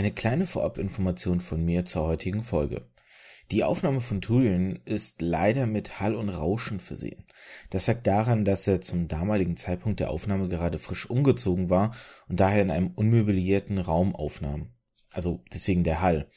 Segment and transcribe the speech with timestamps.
[0.00, 2.88] Eine kleine Vorabinformation von mir zur heutigen Folge.
[3.50, 7.26] Die Aufnahme von Turian ist leider mit Hall und Rauschen versehen.
[7.68, 11.94] Das lag daran, dass er zum damaligen Zeitpunkt der Aufnahme gerade frisch umgezogen war
[12.28, 14.72] und daher in einem unmöblierten Raum aufnahm.
[15.12, 16.30] Also deswegen der Hall.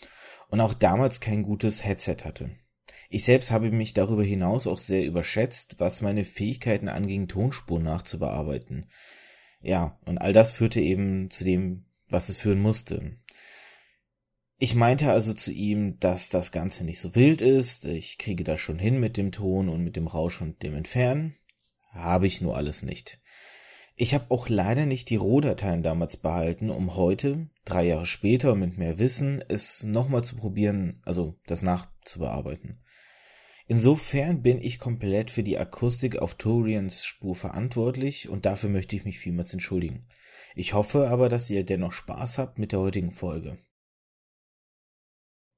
[0.50, 2.52] Und auch damals kein gutes Headset hatte.
[3.10, 8.90] Ich selbst habe mich darüber hinaus auch sehr überschätzt, was meine Fähigkeiten anging, Tonspuren nachzubearbeiten.
[9.62, 13.23] Ja, und all das führte eben zu dem, was es führen musste.
[14.64, 18.62] Ich meinte also zu ihm, dass das Ganze nicht so wild ist, ich kriege das
[18.62, 21.36] schon hin mit dem Ton und mit dem Rausch und dem Entfernen.
[21.92, 23.20] Habe ich nur alles nicht.
[23.98, 28.78] Ich habe auch leider nicht die Rohdateien damals behalten, um heute, drei Jahre später mit
[28.78, 32.82] mehr Wissen, es nochmal zu probieren, also das nachzubearbeiten.
[33.68, 39.04] Insofern bin ich komplett für die Akustik auf Torians Spur verantwortlich und dafür möchte ich
[39.04, 40.08] mich vielmals entschuldigen.
[40.56, 43.58] Ich hoffe aber, dass ihr dennoch Spaß habt mit der heutigen Folge.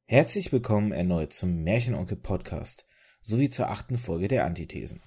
[0.07, 2.85] Herzlich willkommen erneut zum Märchenonkel Podcast
[3.21, 5.01] sowie zur achten Folge der Antithesen.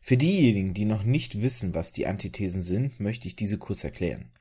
[0.00, 4.32] Für diejenigen, die noch nicht wissen, was die Antithesen sind, möchte ich diese kurz erklären.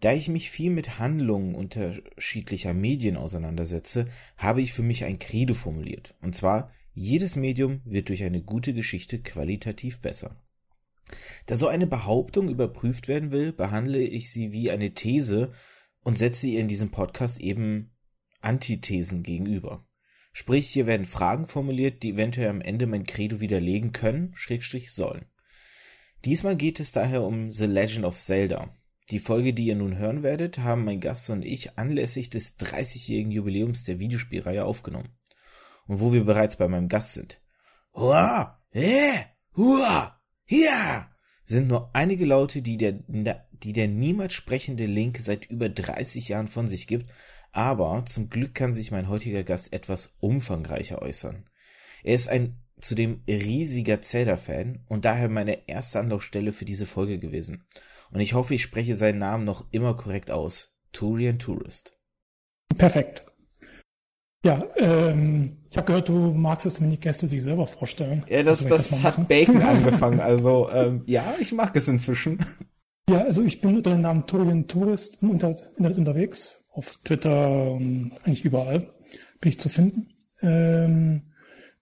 [0.00, 4.06] Da ich mich viel mit Handlungen unterschiedlicher Medien auseinandersetze,
[4.38, 6.14] habe ich für mich ein Credo formuliert.
[6.22, 10.42] Und zwar, jedes Medium wird durch eine gute Geschichte qualitativ besser.
[11.44, 15.52] Da so eine Behauptung überprüft werden will, behandle ich sie wie eine These
[16.02, 17.90] und setze ihr in diesem Podcast eben
[18.40, 19.86] Antithesen gegenüber.
[20.32, 25.26] Sprich, hier werden Fragen formuliert, die eventuell am Ende mein Credo widerlegen können, Schrägstrich sollen.
[26.24, 28.74] Diesmal geht es daher um The Legend of Zelda.
[29.10, 33.32] Die Folge, die ihr nun hören werdet, haben mein Gast und ich anlässlich des 30-jährigen
[33.32, 35.08] Jubiläums der Videospielreihe aufgenommen.
[35.86, 37.40] Und wo wir bereits bei meinem Gast sind.
[37.94, 38.62] Hua!
[38.72, 39.24] Eh!
[39.56, 40.20] Hua!
[40.44, 41.08] Hier!
[41.44, 42.92] Sind nur einige Laute, die der,
[43.50, 47.10] die der niemals sprechende Link seit über 30 Jahren von sich gibt
[47.52, 51.44] aber zum Glück kann sich mein heutiger Gast etwas umfangreicher äußern.
[52.02, 57.64] Er ist ein zudem riesiger Zelda-Fan und daher meine erste Anlaufstelle für diese Folge gewesen.
[58.10, 60.76] Und ich hoffe, ich spreche seinen Namen noch immer korrekt aus.
[60.92, 61.98] Turian Tourist.
[62.76, 63.24] Perfekt.
[64.44, 68.24] Ja, ähm, ich habe gehört, du magst es, wenn die Gäste sich selber vorstellen.
[68.28, 70.20] Ja, das, also, das, das hat Bacon angefangen.
[70.20, 72.38] Also ähm, ja, ich mag es inzwischen.
[73.10, 78.12] Ja, also ich bin unter dem Namen Turian Tourist im Internet unterwegs auf Twitter und
[78.22, 78.94] eigentlich überall
[79.40, 80.14] bin ich zu finden.
[80.40, 81.22] Ähm,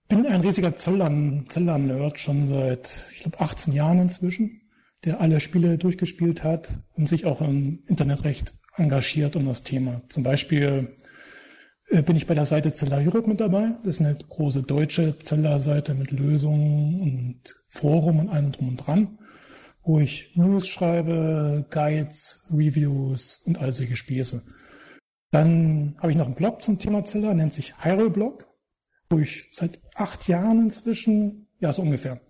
[0.08, 4.62] bin ein riesiger Zelda-Nerd schon seit, ich glaube, 18 Jahren inzwischen,
[5.04, 10.00] der alle Spiele durchgespielt hat und sich auch im Internet recht engagiert um das Thema.
[10.08, 10.96] Zum Beispiel
[11.88, 13.72] äh, bin ich bei der Seite Zelda Europe mit dabei.
[13.84, 19.18] Das ist eine große deutsche Zelda-Seite mit Lösungen und Forum und allem drum und dran,
[19.82, 24.42] wo ich News schreibe, Guides, Reviews und all solche Späße.
[25.36, 28.48] Dann habe ich noch einen Blog zum Thema Zelda, nennt sich Hyrule Blog,
[29.10, 32.22] wo ich seit acht Jahren inzwischen, ja so ungefähr,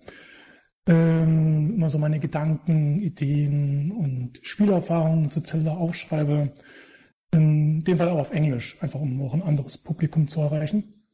[0.89, 6.53] ähm, immer so meine Gedanken, Ideen und Spielerfahrungen zu Zelda aufschreibe.
[7.31, 11.07] In dem Fall aber auf Englisch, einfach um auch ein anderes Publikum zu erreichen.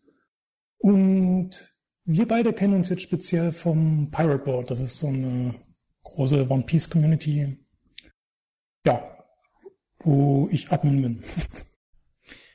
[0.79, 1.77] Und
[2.07, 4.71] wir beide kennen uns jetzt speziell vom Pirate Board.
[4.71, 5.55] Das ist so eine
[6.05, 7.59] große One Piece Community.
[8.87, 9.27] Ja,
[9.99, 11.23] wo ich Admin bin.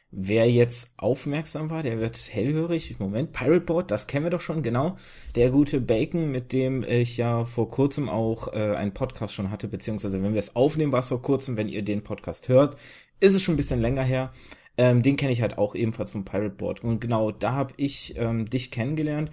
[0.10, 2.98] Wer jetzt aufmerksam war, der wird hellhörig.
[2.98, 4.96] Moment, Pirate Board, das kennen wir doch schon, genau.
[5.36, 9.68] Der gute Bacon, mit dem ich ja vor kurzem auch äh, einen Podcast schon hatte,
[9.68, 12.78] beziehungsweise wenn wir es aufnehmen, war es vor kurzem, wenn ihr den Podcast hört,
[13.20, 14.32] ist es schon ein bisschen länger her.
[14.78, 16.84] Ähm, den kenne ich halt auch ebenfalls vom Pirate Board.
[16.86, 19.30] Und genau da habe ich ähm, dich kennengelernt.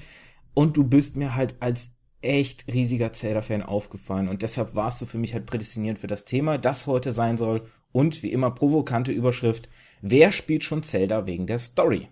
[0.54, 4.28] Und du bist mir halt als echt riesiger Zelda-Fan aufgefallen.
[4.28, 7.62] Und deshalb warst du für mich halt prädestiniert für das Thema, das heute sein soll.
[7.92, 9.68] Und wie immer provokante Überschrift
[10.04, 12.08] wer spielt schon Zelda wegen der Story?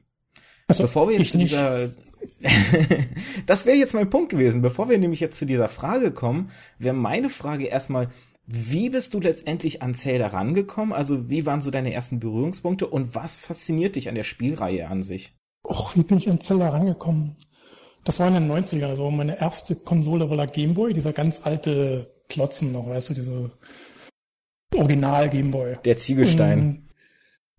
[0.67, 1.91] Also, Bevor wir jetzt zu dieser,
[3.47, 4.63] das wäre jetzt mein Punkt gewesen.
[4.63, 8.09] Bevor wir nämlich jetzt zu dieser Frage kommen, wäre meine Frage erstmal,
[8.47, 10.93] wie bist du letztendlich an Zelda rangekommen?
[10.93, 15.03] Also wie waren so deine ersten Berührungspunkte und was fasziniert dich an der Spielreihe an
[15.03, 15.37] sich?
[15.63, 17.37] Och, wie bin ich an Zelda rangekommen?
[18.05, 22.13] Das war in den 90ern, also meine erste Konsole war der Gameboy, dieser ganz alte
[22.29, 23.53] Klotzen noch, weißt du, diese
[24.75, 25.77] Original Gameboy.
[25.85, 26.89] Der Ziegelstein.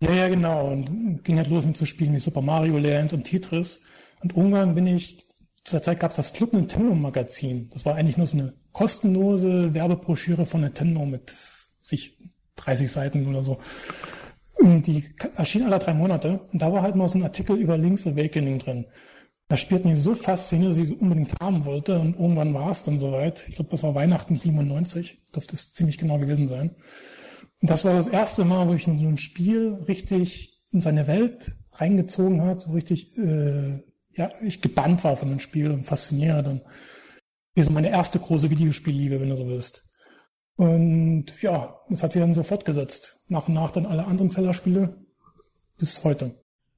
[0.04, 0.68] Ja, ja, genau.
[0.68, 3.80] Und ging halt los mit so Spielen wie Super Mario Land und Tetris.
[4.22, 5.26] Und irgendwann bin ich,
[5.64, 7.70] zu der Zeit gab es das Club Nintendo Magazin.
[7.72, 11.34] Das war eigentlich nur so eine kostenlose Werbebroschüre von Nintendo mit
[11.80, 12.18] sich
[12.56, 13.58] 30 Seiten oder so.
[14.56, 15.04] Und die
[15.36, 16.40] erschien alle drei Monate.
[16.52, 18.86] Und da war halt mal so ein Artikel über Link's Awakening drin.
[19.48, 21.98] Da spielten die so fasziniert, dass ich es unbedingt haben wollte.
[21.98, 23.46] Und irgendwann war es dann soweit.
[23.48, 25.22] Ich glaube, das war Weihnachten 97.
[25.34, 26.76] Dürfte es ziemlich genau gewesen sein.
[27.64, 31.06] Und das war das erste Mal, wo ich in so ein Spiel richtig in seine
[31.06, 33.82] Welt reingezogen hat, so richtig, äh,
[34.12, 36.60] ja, ich gebannt war von dem Spiel und fasziniert und
[37.54, 39.90] wie so meine erste große Videospielliebe, wenn du so willst.
[40.56, 43.24] Und ja, das hat sich dann so fortgesetzt.
[43.28, 45.02] Nach und nach dann alle anderen Zelda-Spiele
[45.78, 46.34] bis heute.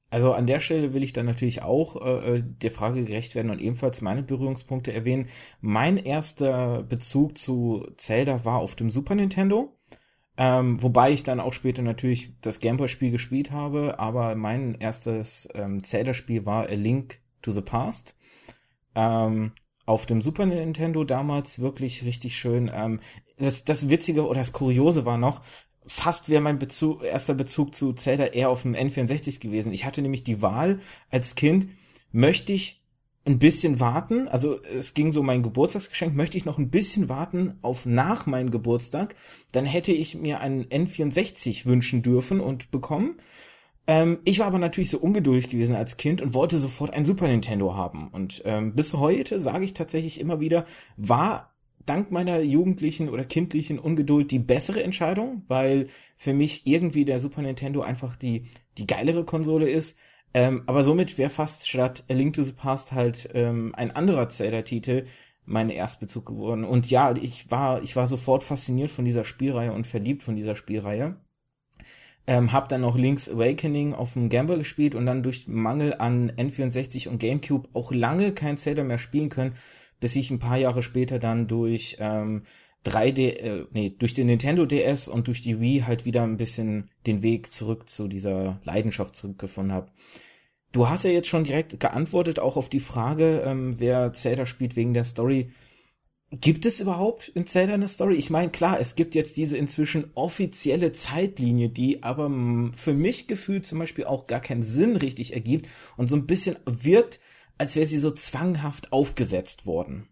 [0.09, 3.51] Also an der Stelle will ich dann natürlich auch äh, äh, der Frage gerecht werden
[3.51, 5.27] und ebenfalls meine Berührungspunkte erwähnen.
[5.59, 9.76] Mein erster Bezug zu Zelda war auf dem Super Nintendo.
[10.37, 15.83] Ähm, wobei ich dann auch später natürlich das Gameboy-Spiel gespielt habe, aber mein erstes ähm,
[15.83, 18.15] Zelda-Spiel war A Link to the Past.
[18.93, 19.53] Ähm,
[19.87, 22.69] auf dem Super Nintendo damals wirklich richtig schön.
[22.71, 22.99] Ähm,
[23.39, 25.41] das, das Witzige oder das Kuriose war noch,
[25.87, 29.73] fast wäre mein Bezug, erster Bezug zu Zelda eher auf dem N64 gewesen.
[29.73, 31.69] Ich hatte nämlich die Wahl als Kind,
[32.11, 32.83] möchte ich
[33.27, 37.59] ein bisschen warten, also es ging so mein Geburtstagsgeschenk, möchte ich noch ein bisschen warten
[37.61, 39.15] auf nach meinem Geburtstag,
[39.51, 43.17] dann hätte ich mir einen N64 wünschen dürfen und bekommen.
[43.85, 47.27] Ähm, ich war aber natürlich so ungeduldig gewesen als Kind und wollte sofort ein Super
[47.27, 48.07] Nintendo haben.
[48.09, 50.65] Und ähm, bis heute sage ich tatsächlich immer wieder,
[50.95, 51.53] war
[51.85, 55.87] dank meiner jugendlichen oder kindlichen Ungeduld die bessere Entscheidung, weil
[56.17, 58.43] für mich irgendwie der Super Nintendo einfach die,
[58.77, 59.97] die geilere Konsole ist.
[60.37, 64.29] Ähm, aber somit wäre fast statt A Link to the Past halt ähm, ein anderer
[64.29, 65.05] Zelda-Titel
[65.45, 66.63] mein Erstbezug geworden.
[66.63, 70.55] Und ja, ich war, ich war sofort fasziniert von dieser Spielreihe und verliebt von dieser
[70.55, 71.15] Spielreihe.
[72.27, 76.31] Ähm, hab dann noch Link's Awakening auf dem Gameboy gespielt und dann durch Mangel an
[76.33, 79.55] N64 und GameCube auch lange kein Zelda mehr spielen können,
[79.99, 82.43] bis ich ein paar Jahre später dann durch ähm,
[82.85, 86.91] 3D, äh, nee, durch den Nintendo DS und durch die Wii halt wieder ein bisschen
[87.07, 89.89] den Weg zurück zu dieser Leidenschaft zurückgefunden habe.
[90.77, 94.75] Du hast ja jetzt schon direkt geantwortet, auch auf die Frage, ähm, wer Zelda spielt
[94.75, 95.49] wegen der Story.
[96.29, 98.13] Gibt es überhaupt in Zelda eine Story?
[98.13, 102.29] Ich meine, klar, es gibt jetzt diese inzwischen offizielle Zeitlinie, die aber
[102.75, 106.57] für mich gefühlt zum Beispiel auch gar keinen Sinn richtig ergibt und so ein bisschen
[106.67, 107.19] wirkt,
[107.57, 110.09] als wäre sie so zwanghaft aufgesetzt worden.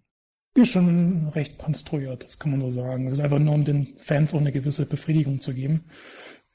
[0.55, 3.05] Ist schon recht konstruiert, das kann man so sagen.
[3.05, 5.83] Das ist einfach nur, um den Fans auch eine gewisse Befriedigung zu geben.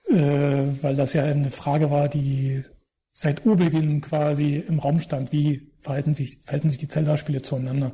[0.09, 2.65] Äh, weil das ja eine Frage war, die
[3.11, 5.33] seit Urbeginn quasi im Raum stand.
[5.33, 7.93] Wie verhalten sich, verhalten sich die Zelda-Spiele zueinander?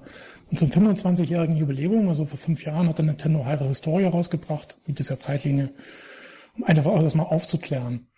[0.50, 4.98] Und zum 25-jährigen Jubiläum, also vor fünf Jahren, hat der Nintendo Hyrule Historia rausgebracht, mit
[4.98, 5.72] dieser Zeitlinie,
[6.56, 8.08] um einfach auch das mal aufzuklären.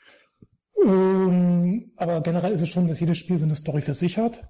[0.85, 4.49] Ähm, aber generell ist es schon, dass jedes Spiel so eine Story für sich hat.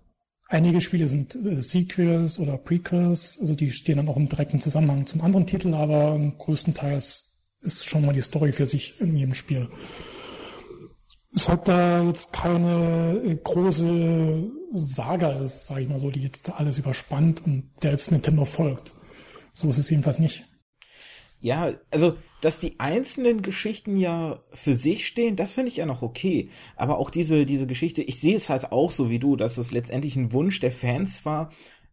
[0.48, 5.06] Einige Spiele sind äh, Sequels oder Prequels, also die stehen dann auch im direkten Zusammenhang
[5.06, 7.28] zum anderen Titel, aber größtenteils
[7.60, 9.68] ist schon mal die Story für sich in jedem Spiel.
[11.34, 16.50] Es hat da jetzt keine äh, große Saga ist, sage ich mal so, die jetzt
[16.50, 18.94] alles überspannt und der jetzt Nintendo folgt.
[19.52, 20.44] So ist es jedenfalls nicht.
[21.40, 26.02] Ja, also, dass die einzelnen Geschichten ja für sich stehen, das finde ich ja noch
[26.02, 26.50] okay.
[26.76, 29.70] Aber auch diese, diese Geschichte, ich sehe es halt auch so wie du, dass es
[29.70, 31.50] letztendlich ein Wunsch der Fans war,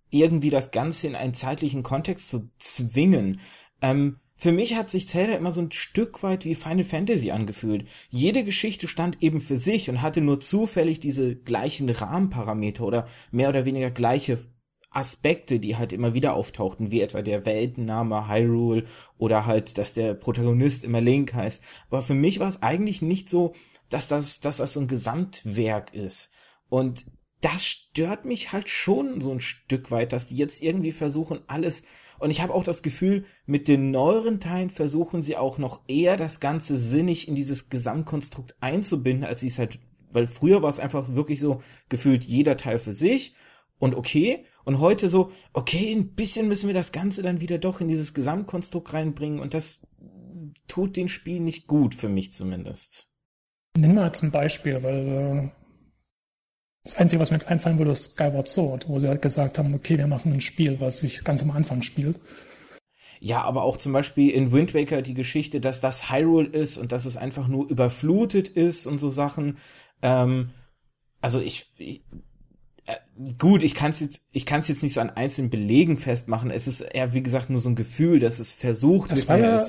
[0.09, 3.39] irgendwie das Ganze in einen zeitlichen Kontext zu zwingen.
[3.81, 7.87] Ähm, für mich hat sich Zelda immer so ein Stück weit wie Final Fantasy angefühlt.
[8.09, 13.49] Jede Geschichte stand eben für sich und hatte nur zufällig diese gleichen Rahmenparameter oder mehr
[13.49, 14.39] oder weniger gleiche
[14.89, 18.85] Aspekte, die halt immer wieder auftauchten, wie etwa der Weltenname Hyrule
[19.17, 21.61] oder halt, dass der Protagonist immer Link heißt.
[21.89, 23.53] Aber für mich war es eigentlich nicht so,
[23.89, 26.29] dass das, dass das so ein Gesamtwerk ist.
[26.69, 27.05] Und
[27.41, 31.83] das stört mich halt schon so ein Stück weit, dass die jetzt irgendwie versuchen, alles.
[32.17, 36.17] Und ich habe auch das Gefühl, mit den neueren Teilen versuchen sie auch noch eher
[36.17, 39.79] das Ganze sinnig in dieses Gesamtkonstrukt einzubinden, als sie es halt,
[40.11, 43.35] weil früher war es einfach wirklich so gefühlt jeder Teil für sich
[43.79, 44.45] und okay.
[44.63, 48.15] Und heute so, okay, ein bisschen müssen wir das Ganze dann wieder doch in dieses
[48.15, 49.81] Gesamtkonstrukt reinbringen und das
[50.67, 53.07] tut den Spiel nicht gut, für mich zumindest.
[53.77, 55.64] Nimm mal zum Beispiel, weil äh,
[56.85, 59.73] das Einzige, was mir jetzt einfallen würde, ist Skyward Sword, wo sie halt gesagt haben,
[59.73, 62.19] okay, wir machen ein Spiel, was sich ganz am Anfang spielt.
[63.19, 66.91] Ja, aber auch zum Beispiel in Wind Waker die Geschichte, dass das Hyrule ist und
[66.91, 69.57] dass es einfach nur überflutet ist und so Sachen.
[70.03, 70.51] Ähm,
[71.21, 72.03] also ich, ich
[72.85, 72.97] äh,
[73.39, 76.51] gut, ich kann es jetzt, ich kann es jetzt nicht so an einzelnen Belegen festmachen.
[76.51, 79.29] Es ist eher, wie gesagt, nur so ein Gefühl, dass es versucht das wird.
[79.29, 79.65] War ja,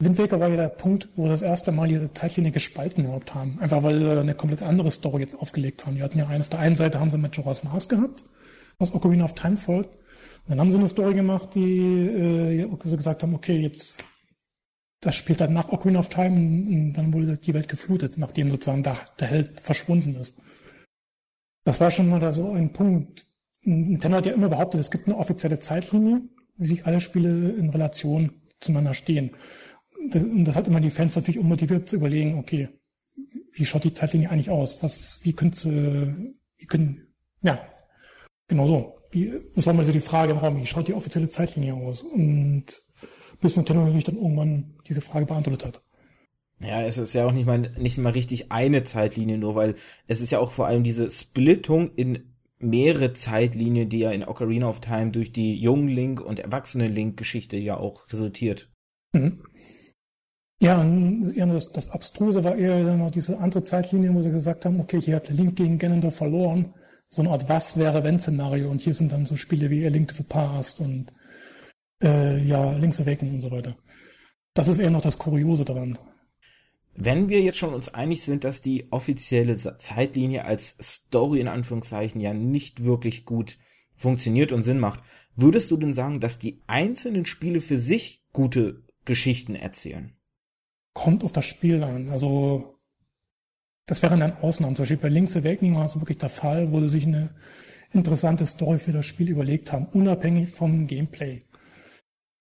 [0.00, 3.34] Wind Waker war ja der Punkt, wo wir das erste Mal diese Zeitlinie gespalten überhaupt
[3.34, 3.58] haben.
[3.60, 5.96] Einfach weil sie eine komplett andere Story jetzt aufgelegt haben.
[5.96, 8.24] Die hatten ja einen, auf der einen Seite haben sie Majora's Mars gehabt,
[8.78, 9.96] was Ocarina of Time folgt.
[9.96, 14.04] Und dann haben sie eine Story gemacht, die äh, so gesagt haben, okay, jetzt
[15.00, 18.82] das spielt dann nach Ocarina of Time und dann wurde die Welt geflutet, nachdem sozusagen
[18.82, 20.36] der, der Held verschwunden ist.
[21.64, 23.26] Das war schon mal da so ein Punkt.
[23.62, 26.22] Nintendo hat ja immer behauptet, es gibt eine offizielle Zeitlinie,
[26.56, 29.30] wie sich alle Spiele in Relation zueinander stehen.
[29.98, 32.68] Und das hat immer die Fans natürlich unmotiviert zu überlegen, okay,
[33.52, 34.82] wie schaut die Zeitlinie eigentlich aus?
[34.82, 37.08] Was, wie könnte, wie können,
[37.42, 37.60] ja,
[38.46, 38.94] genau so.
[39.10, 42.02] Wie, das war mal so die Frage im Raum, wie schaut die offizielle Zeitlinie aus?
[42.02, 42.82] Und
[43.40, 45.82] bis Nintendo natürlich dann irgendwann diese Frage beantwortet hat.
[46.60, 49.76] Ja, es ist ja auch nicht mal, nicht mal richtig eine Zeitlinie nur, weil
[50.06, 54.68] es ist ja auch vor allem diese Splittung in mehrere Zeitlinien, die ja in Ocarina
[54.68, 58.68] of Time durch die jungen Link und erwachsene Link Geschichte ja auch resultiert.
[59.12, 59.44] Mhm.
[60.60, 64.80] Ja, das, das Abstruse war eher dann noch diese andere Zeitlinie, wo sie gesagt haben,
[64.80, 66.74] okay, hier hat Link gegen Ganondorf verloren.
[67.08, 68.68] So eine Art Was-wäre-wenn-Szenario.
[68.68, 71.12] Und hier sind dann so Spiele wie A Link to the Past und
[72.02, 73.76] äh, ja, Link's Awakening und so weiter.
[74.52, 75.96] Das ist eher noch das Kuriose daran.
[76.94, 82.20] Wenn wir jetzt schon uns einig sind, dass die offizielle Zeitlinie als Story in Anführungszeichen
[82.20, 83.56] ja nicht wirklich gut
[83.94, 85.00] funktioniert und Sinn macht,
[85.36, 90.17] würdest du denn sagen, dass die einzelnen Spiele für sich gute Geschichten erzählen?
[90.98, 92.10] Kommt auf das Spiel an.
[92.10, 92.74] Also
[93.86, 94.74] das wären dann Ausnahmen.
[94.74, 97.30] Zum Beispiel bei Link's Awakening war es wirklich der Fall, wo sie sich eine
[97.92, 101.38] interessante Story für das Spiel überlegt haben, unabhängig vom Gameplay.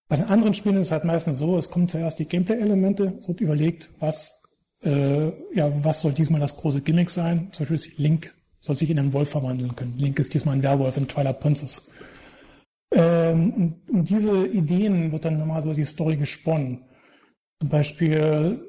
[0.10, 3.28] Bei den anderen Spielen ist es halt meistens so, es kommen zuerst die Gameplay-Elemente, es
[3.28, 4.42] wird überlegt, was
[4.84, 7.50] äh, ja, was soll diesmal das große Gimmick sein?
[7.52, 10.00] Zum Beispiel Link soll sich in einen Wolf verwandeln können.
[10.00, 11.92] Link ist diesmal ein Werwolf in Twilight Princess.
[12.92, 16.87] Ähm, und, und diese Ideen wird dann nochmal so die Story gesponnen.
[17.60, 18.62] Zum Beispiel,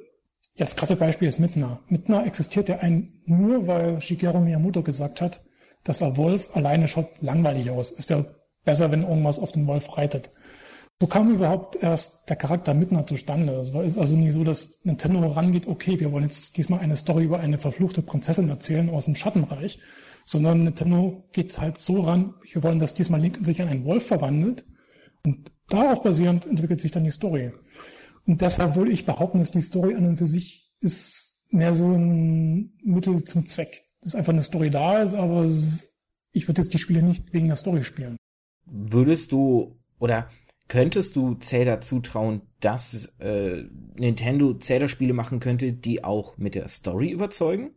[0.54, 1.80] ja, das krasse Beispiel ist Midna.
[1.88, 5.42] Midna existiert ja ein, nur weil Shigeru Miyamoto gesagt hat,
[5.85, 7.92] dass der Wolf alleine schaut langweilig aus.
[7.97, 10.30] Es wäre besser, wenn irgendwas auf den Wolf reitet.
[11.00, 13.52] So kam überhaupt erst der Charakter Midna zustande.
[13.52, 17.25] Es ist also nicht so, dass Nintendo rangeht, okay, wir wollen jetzt diesmal eine Story
[17.25, 19.78] über eine verfluchte Prinzessin erzählen aus dem Schattenreich,
[20.25, 24.07] sondern Nintendo geht halt so ran, wir wollen, dass diesmal Link sich in einen Wolf
[24.07, 24.64] verwandelt
[25.25, 27.52] und darauf basierend entwickelt sich dann die Story.
[28.29, 31.91] Und deshalb würde ich behaupten, dass die Story an und für sich ist mehr so
[31.91, 33.87] ein Mittel zum Zweck.
[34.03, 35.51] Dass einfach eine Story da ist, aber
[36.33, 38.17] ich würde jetzt die Spiele nicht wegen der Story spielen.
[38.67, 40.29] Würdest du oder
[40.69, 43.65] Könntest du Zelda zutrauen, dass äh,
[43.97, 47.71] Nintendo Zelda-Spiele machen könnte, die auch mit der Story überzeugen?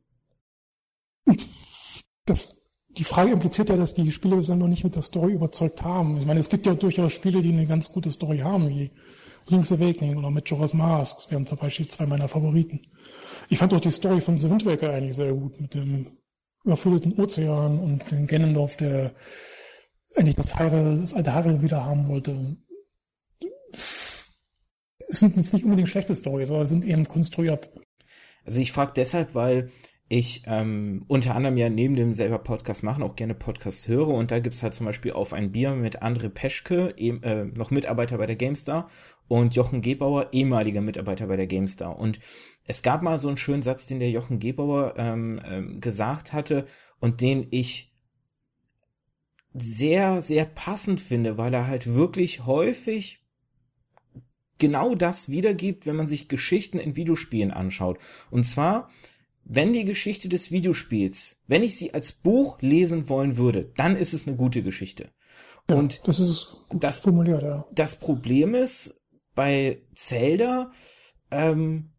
[2.25, 5.83] Das, die Frage impliziert ja, dass die Spiele bislang noch nicht mit der Story überzeugt
[5.83, 6.17] haben.
[6.17, 8.91] Ich meine, es gibt ja durchaus Spiele, die eine ganz gute Story haben, wie
[9.51, 11.29] Link's Awakening oder Majora's Mask.
[11.31, 12.81] Wären zum Beispiel zwei meiner Favoriten.
[13.49, 16.07] Ich fand auch die Story von The Wind Waker eigentlich sehr gut, mit dem
[16.63, 19.13] überfüllten Ozean und dem Ganondorf, der
[20.15, 22.57] eigentlich das, Hyrule, das alte Hyrule wieder haben wollte
[25.11, 27.69] es sind jetzt nicht unbedingt schlechte Stories, aber sind eben konstruiert.
[28.45, 29.69] Also ich frage deshalb, weil
[30.11, 34.29] ich ähm, unter anderem ja neben dem selber Podcast machen auch gerne Podcast höre und
[34.29, 38.17] da gibt's halt zum Beispiel auf ein Bier mit André Peschke, eben, äh, noch Mitarbeiter
[38.17, 38.89] bei der GameStar
[39.29, 41.97] und Jochen Gebauer, ehemaliger Mitarbeiter bei der GameStar.
[41.97, 42.19] Und
[42.65, 46.67] es gab mal so einen schönen Satz, den der Jochen Gebauer ähm, ähm, gesagt hatte
[46.99, 47.93] und den ich
[49.53, 53.23] sehr, sehr passend finde, weil er halt wirklich häufig
[54.57, 57.97] genau das wiedergibt, wenn man sich Geschichten in Videospielen anschaut.
[58.29, 58.89] Und zwar,
[59.43, 64.13] wenn die Geschichte des Videospiels, wenn ich sie als Buch lesen wollen würde, dann ist
[64.13, 65.11] es eine gute Geschichte.
[65.69, 67.65] Ja, und das ist das formuliert, ja.
[67.71, 69.01] Das Problem ist
[69.35, 70.71] bei Zelda,
[71.31, 71.91] ähm,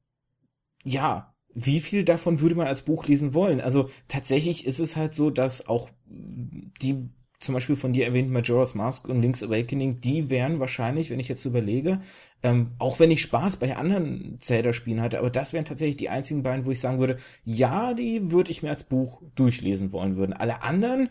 [0.84, 3.60] ja, wie viel davon würde man als Buch lesen wollen?
[3.60, 7.10] Also tatsächlich ist es halt so, dass auch die
[7.42, 11.28] zum Beispiel von dir erwähnten Majora's Mask und Link's Awakening, die wären wahrscheinlich, wenn ich
[11.28, 12.00] jetzt überlege,
[12.42, 16.42] ähm, auch wenn ich Spaß bei anderen Zelda-Spielen hatte, aber das wären tatsächlich die einzigen
[16.42, 20.32] beiden, wo ich sagen würde, ja, die würde ich mir als Buch durchlesen wollen würden.
[20.32, 21.08] Alle anderen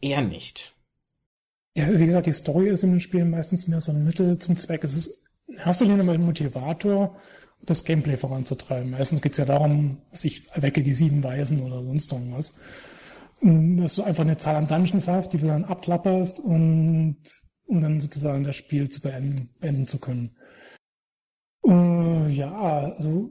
[0.00, 0.74] eher nicht.
[1.76, 4.56] Ja, wie gesagt, die Story ist in den Spielen meistens mehr so ein Mittel zum
[4.56, 4.84] Zweck.
[4.84, 7.16] Es ist in erster Linie ein Motivator,
[7.64, 8.90] das Gameplay voranzutreiben.
[8.90, 12.54] Meistens geht es ja darum, ich erwecke die sieben Weisen oder sonst irgendwas
[13.44, 17.18] dass du einfach eine Zahl an Dungeons hast, die du dann abklapperst und
[17.66, 20.36] um dann sozusagen das Spiel zu beenden, beenden zu können.
[21.62, 23.30] Uh, ja, also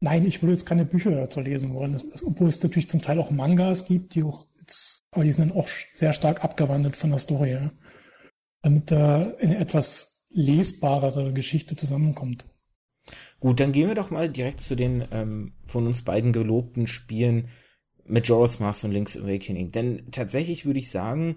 [0.00, 3.18] nein, ich würde jetzt keine Bücher dazu lesen wollen, das, obwohl es natürlich zum Teil
[3.18, 7.10] auch Mangas gibt, die auch jetzt, aber die sind dann auch sehr stark abgewandelt von
[7.10, 7.58] der Story,
[8.62, 12.46] damit da eine etwas lesbarere Geschichte zusammenkommt.
[13.40, 17.48] Gut, dann gehen wir doch mal direkt zu den ähm, von uns beiden gelobten Spielen,
[18.08, 19.72] Majora's Mask und Link's Awakening.
[19.72, 21.36] Denn tatsächlich würde ich sagen,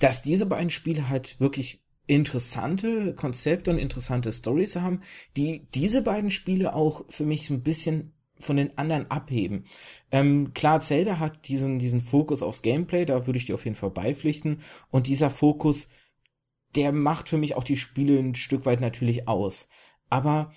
[0.00, 5.00] dass diese beiden Spiele halt wirklich interessante Konzepte und interessante Stories haben,
[5.36, 9.64] die diese beiden Spiele auch für mich ein bisschen von den anderen abheben.
[10.10, 13.76] Ähm, klar, Zelda hat diesen, diesen Fokus aufs Gameplay, da würde ich dir auf jeden
[13.76, 14.60] Fall beipflichten.
[14.90, 15.88] Und dieser Fokus,
[16.74, 19.68] der macht für mich auch die Spiele ein Stück weit natürlich aus.
[20.10, 20.52] Aber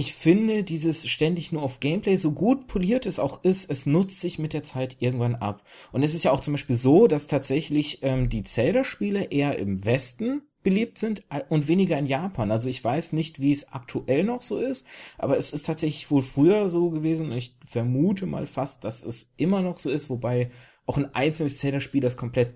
[0.00, 4.18] ich finde, dieses ständig nur auf Gameplay, so gut poliert es auch ist, es nutzt
[4.18, 5.62] sich mit der Zeit irgendwann ab.
[5.92, 9.84] Und es ist ja auch zum Beispiel so, dass tatsächlich ähm, die Zelda-Spiele eher im
[9.84, 12.50] Westen beliebt sind äh, und weniger in Japan.
[12.50, 14.86] Also ich weiß nicht, wie es aktuell noch so ist,
[15.18, 19.30] aber es ist tatsächlich wohl früher so gewesen und ich vermute mal fast, dass es
[19.36, 20.50] immer noch so ist, wobei
[20.86, 22.54] auch ein einzelnes Zelda-Spiel das komplett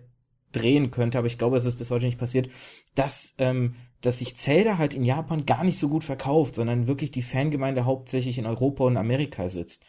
[0.52, 2.48] drehen könnte, aber ich glaube, es ist bis heute nicht passiert,
[2.94, 7.10] dass ähm, dass sich Zelda halt in Japan gar nicht so gut verkauft, sondern wirklich
[7.10, 9.82] die Fangemeinde hauptsächlich in Europa und Amerika sitzt.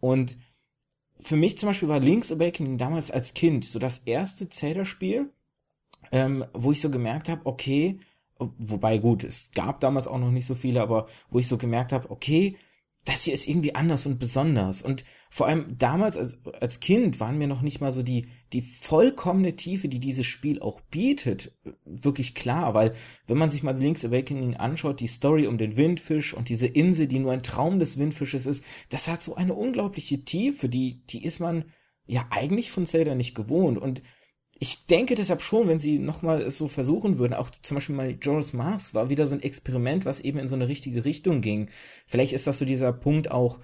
[0.00, 0.36] Und
[1.20, 5.30] für mich zum Beispiel war Link's Awakening damals als Kind so das erste Zelda-Spiel,
[6.10, 8.00] ähm, wo ich so gemerkt habe, okay,
[8.58, 11.92] wobei gut, es gab damals auch noch nicht so viele, aber wo ich so gemerkt
[11.92, 12.56] habe, okay,
[13.04, 14.80] das hier ist irgendwie anders und besonders.
[14.80, 18.62] Und vor allem damals als, als Kind waren mir noch nicht mal so die, die
[18.62, 21.52] vollkommene Tiefe, die dieses Spiel auch bietet,
[21.84, 22.74] wirklich klar.
[22.74, 22.94] Weil
[23.26, 27.08] wenn man sich mal Link's Awakening anschaut, die Story um den Windfisch und diese Insel,
[27.08, 31.24] die nur ein Traum des Windfisches ist, das hat so eine unglaubliche Tiefe, die, die
[31.24, 31.64] ist man
[32.06, 33.78] ja eigentlich von Zelda nicht gewohnt.
[33.78, 34.02] Und
[34.62, 38.16] ich denke deshalb schon, wenn sie nochmal es so versuchen würden, auch zum Beispiel mal
[38.22, 41.68] Joris Mask war wieder so ein Experiment, was eben in so eine richtige Richtung ging.
[42.06, 43.58] Vielleicht ist das so dieser Punkt auch,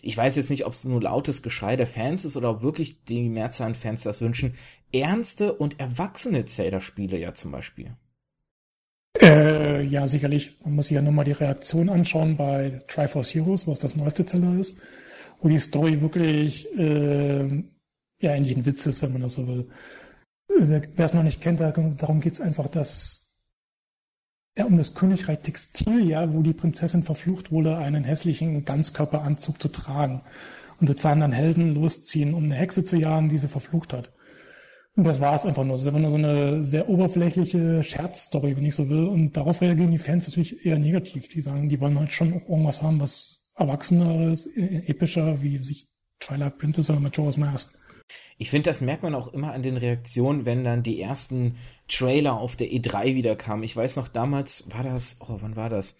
[0.00, 3.04] ich weiß jetzt nicht, ob es nur lautes Geschrei der Fans ist oder ob wirklich
[3.04, 4.54] die Mehrzahl an Fans das wünschen,
[4.94, 7.94] ernste und erwachsene Zelda-Spiele ja zum Beispiel.
[9.20, 10.56] Äh, ja, sicherlich.
[10.64, 14.24] Man muss sich ja nur mal die Reaktion anschauen bei Triforce Heroes, was das neueste
[14.24, 14.80] Zelda ist,
[15.42, 17.62] wo die Story wirklich äh,
[18.20, 19.68] ja eigentlich ein Witz ist, wenn man das so will.
[20.48, 23.20] Äh, wer es noch nicht kennt, darum geht es einfach, dass
[24.56, 29.68] ja, um das Königreich Textil, ja, wo die Prinzessin verflucht wurde, einen hässlichen Ganzkörperanzug zu
[29.68, 30.22] tragen.
[30.80, 34.12] Und sozusagen dann Helden losziehen, um eine Hexe zu jagen, die sie verflucht hat.
[34.96, 35.74] Und das war es einfach nur.
[35.74, 39.06] Das ist einfach nur so eine sehr oberflächliche Scherzstory, wenn ich so will.
[39.06, 41.28] Und darauf reagieren die Fans natürlich eher negativ.
[41.28, 46.58] Die sagen, die wollen halt schon irgendwas haben, was erwachseneres, e-, epischer, wie sich Twilight
[46.58, 47.78] Princess oder Majora's Mask.
[48.38, 51.56] Ich finde, das merkt man auch immer an den Reaktionen, wenn dann die ersten
[51.88, 53.62] Trailer auf der E3 wieder kamen.
[53.62, 55.96] Ich weiß noch, damals war das, oh, wann war das?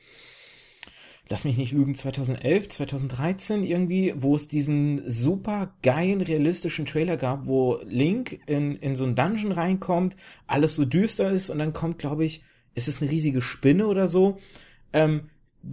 [1.28, 7.46] Lass mich nicht lügen, 2011, 2013 irgendwie, wo es diesen super geilen, realistischen Trailer gab,
[7.46, 10.16] wo Link in, in so ein Dungeon reinkommt,
[10.48, 12.42] alles so düster ist und dann kommt, glaube ich,
[12.74, 14.38] ist es eine riesige Spinne oder so,
[14.92, 15.30] ähm,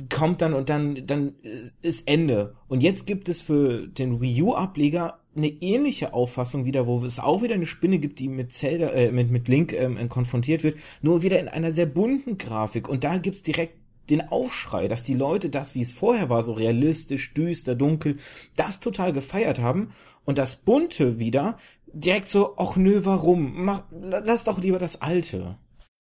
[0.10, 1.36] kommt dann und dann, dann
[1.82, 2.56] ist Ende.
[2.68, 7.42] Und jetzt gibt es für den Wii U-Ableger eine ähnliche Auffassung wieder, wo es auch
[7.42, 11.22] wieder eine Spinne gibt, die mit Zelda, äh, mit, mit Link ähm, konfrontiert wird, nur
[11.22, 12.90] wieder in einer sehr bunten Grafik.
[12.90, 13.76] Und da gibt's direkt
[14.10, 18.18] den Aufschrei, dass die Leute das, wie es vorher war, so realistisch, düster, dunkel,
[18.56, 19.92] das total gefeiert haben
[20.26, 21.58] und das Bunte wieder
[21.94, 23.66] direkt so, ach nö, warum?
[23.66, 25.58] Mach, lass doch lieber das Alte.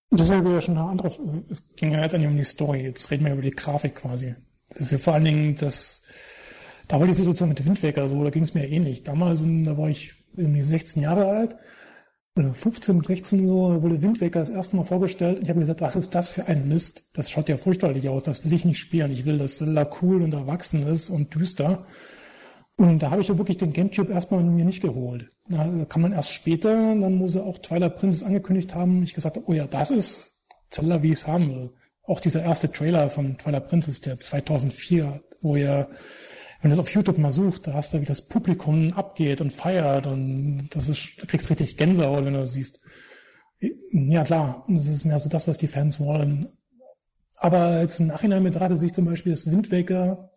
[0.09, 1.11] Das ist ja schon eine andere,
[1.49, 4.35] es ging ja jetzt eigentlich um die Story, jetzt reden wir über die Grafik quasi.
[4.69, 6.03] Das ist ja vor allen Dingen das,
[6.87, 9.03] da war die Situation mit Windwecker so, da ging es mir ähnlich.
[9.03, 11.55] Damals, da war ich irgendwie 16 Jahre alt,
[12.37, 15.37] oder 15, 16 so, da wurde Windwecker das erste Mal vorgestellt.
[15.37, 17.17] Und ich habe gesagt, was ist das für ein Mist?
[17.17, 19.11] Das schaut ja furchtbarlich aus, das will ich nicht spielen.
[19.11, 21.85] Ich will, dass Zelda cool und erwachsen ist und düster.
[22.77, 25.29] Und da habe ich ja wirklich den Gamecube erstmal mir nicht geholt.
[25.49, 29.35] Da kann man erst später, dann wo sie auch Twilight Princess angekündigt haben, ich gesagt
[29.35, 31.73] habe, oh ja, das ist Zelda, wie ich es haben will.
[32.03, 35.87] Auch dieser erste Trailer von Twilight Princess, der 2004, wo ja
[36.61, 39.53] wenn du das auf YouTube mal suchst, da hast du, wie das Publikum abgeht und
[39.53, 42.81] feiert und das ist, du kriegst richtig Gänsehaut, wenn du das siehst.
[43.91, 46.47] Ja, klar, das ist mehr so das, was die Fans wollen.
[47.37, 50.31] Aber jetzt im Nachhinein betrachtet sich zum Beispiel das Windwaker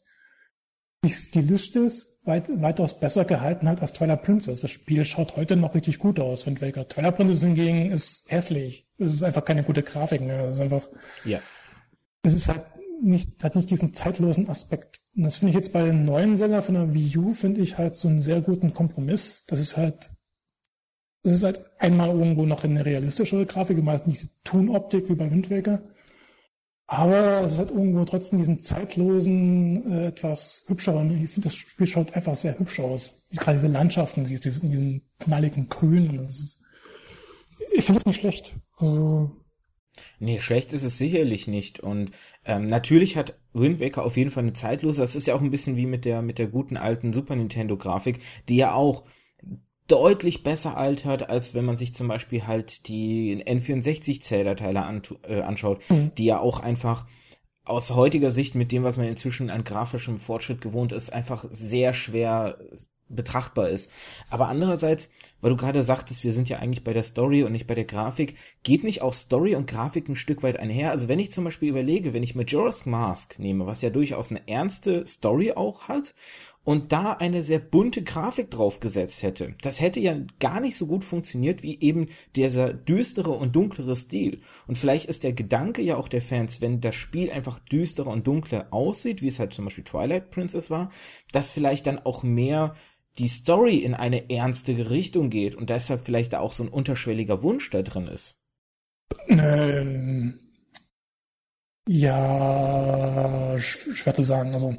[1.05, 4.61] sich stilistisch weit, weitaus besser gehalten hat als Twilight Princess.
[4.61, 6.87] Das Spiel schaut heute noch richtig gut aus, Windwaker.
[6.87, 8.87] Twilight Princess hingegen ist hässlich.
[8.99, 10.45] Es ist einfach keine gute Grafik mehr.
[10.45, 10.89] Es ist einfach,
[11.25, 11.39] ja.
[12.23, 12.65] Es ist halt
[13.03, 15.01] nicht, hat nicht diesen zeitlosen Aspekt.
[15.17, 17.79] Und das finde ich jetzt bei den neuen Seller von der Wii U, finde ich
[17.79, 19.47] halt so einen sehr guten Kompromiss.
[19.47, 20.11] Das ist halt,
[21.23, 25.31] das ist halt einmal irgendwo noch eine realistischere Grafik, meist nicht diese Toon-Optik wie bei
[25.31, 25.83] Wind Waker.
[26.93, 31.23] Aber es hat irgendwo trotzdem diesen zeitlosen, äh, etwas hübscheren.
[31.23, 33.15] Ich finde, das Spiel schaut einfach sehr hübsch aus.
[33.31, 36.19] Gerade diese Landschaften, diese, in diesem knalligen Grün.
[36.19, 36.61] Ist,
[37.77, 38.57] ich finde das nicht schlecht.
[38.79, 39.31] Also,
[40.19, 41.79] Nee, schlecht ist es sicherlich nicht.
[41.79, 42.11] Und
[42.45, 45.01] ähm, natürlich hat Wind Waker auf jeden Fall eine zeitlose.
[45.01, 47.77] Das ist ja auch ein bisschen wie mit der mit der guten alten Super Nintendo
[47.77, 49.05] Grafik, die ja auch
[49.91, 55.41] deutlich besser altert, als wenn man sich zum Beispiel halt die N64 Zähldateile an, äh,
[55.41, 56.13] anschaut, mhm.
[56.17, 57.07] die ja auch einfach
[57.65, 61.93] aus heutiger Sicht mit dem, was man inzwischen an grafischem Fortschritt gewohnt ist, einfach sehr
[61.93, 62.59] schwer
[63.11, 63.91] betrachtbar ist.
[64.31, 67.67] Aber andererseits, weil du gerade sagtest, wir sind ja eigentlich bei der Story und nicht
[67.67, 70.91] bei der Grafik, geht nicht auch Story und Grafik ein Stück weit einher?
[70.91, 74.47] Also wenn ich zum Beispiel überlege, wenn ich Majora's Mask nehme, was ja durchaus eine
[74.49, 76.15] ernste Story auch hat
[76.65, 81.05] und da eine sehr bunte Grafik draufgesetzt hätte, das hätte ja gar nicht so gut
[81.05, 84.41] funktioniert wie eben dieser düstere und dunklere Stil.
[84.67, 88.27] Und vielleicht ist der Gedanke ja auch der Fans, wenn das Spiel einfach düsterer und
[88.27, 90.91] dunkler aussieht, wie es halt zum Beispiel Twilight Princess war,
[91.33, 92.75] dass vielleicht dann auch mehr
[93.19, 97.43] die Story in eine ernste Richtung geht und deshalb vielleicht da auch so ein unterschwelliger
[97.43, 98.39] Wunsch da drin ist.
[99.29, 100.39] Ähm,
[101.89, 104.53] ja, schwer zu sagen.
[104.53, 104.77] Also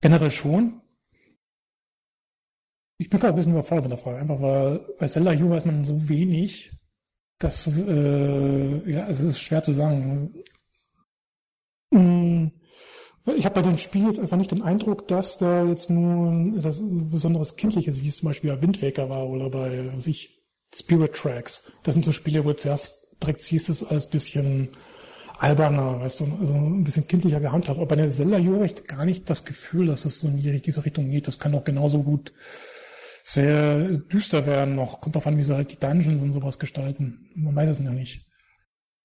[0.00, 0.81] generell schon.
[2.98, 5.64] Ich bin gerade ein bisschen überfordert mit der Frage, einfach weil bei Zelda U weiß
[5.64, 6.72] man so wenig,
[7.38, 10.34] dass äh, ja, es ist schwer zu sagen.
[11.92, 12.52] Hm,
[13.36, 16.82] ich habe bei dem Spiel jetzt einfach nicht den Eindruck, dass da jetzt nur das
[16.82, 20.42] besonderes Kindliches, wie es zum Beispiel bei Wind Waker war oder bei sich
[20.74, 21.72] Spirit Tracks.
[21.84, 24.70] Das sind so Spiele, wo du zuerst direkt siehst es als bisschen
[25.38, 27.78] alberner, weißt du, also ein bisschen kindlicher gehandhabt.
[27.78, 30.84] Aber bei der Zelda habe ich gar nicht das Gefühl, dass es so in diese
[30.84, 31.26] Richtung geht.
[31.26, 32.32] Das kann auch genauso gut
[33.22, 35.00] sehr düster werden noch.
[35.00, 37.30] Kommt drauf an, wie sie halt die Dungeons und sowas gestalten.
[37.34, 38.26] Man weiß es ja nicht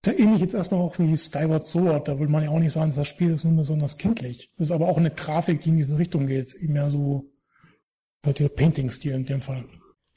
[0.08, 2.08] ja ähnlich jetzt erstmal auch wie Skyward Sword.
[2.08, 4.52] Da will man ja auch nicht sagen, das Spiel ist nun besonders kindlich.
[4.58, 6.56] Das ist aber auch eine Grafik, die in diese Richtung geht.
[6.62, 7.32] Mehr so,
[8.26, 9.66] halt dieser Painting-Stil in dem Fall.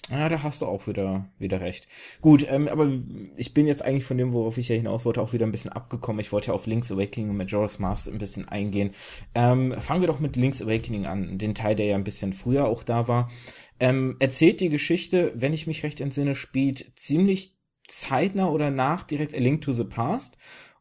[0.08, 1.86] Ja, da hast du auch wieder, wieder recht.
[2.20, 2.90] Gut, ähm, aber
[3.36, 5.72] ich bin jetzt eigentlich von dem, worauf ich ja hinaus wollte, auch wieder ein bisschen
[5.72, 6.20] abgekommen.
[6.20, 8.92] Ich wollte ja auf Link's Awakening und Majora's Mask ein bisschen eingehen.
[9.34, 12.66] Ähm, fangen wir doch mit Link's Awakening an, den Teil, der ja ein bisschen früher
[12.66, 13.30] auch da war.
[13.78, 19.34] Ähm, erzählt die Geschichte, wenn ich mich recht entsinne, spielt ziemlich zeitnah oder nach direkt
[19.34, 20.38] A Link to the Past.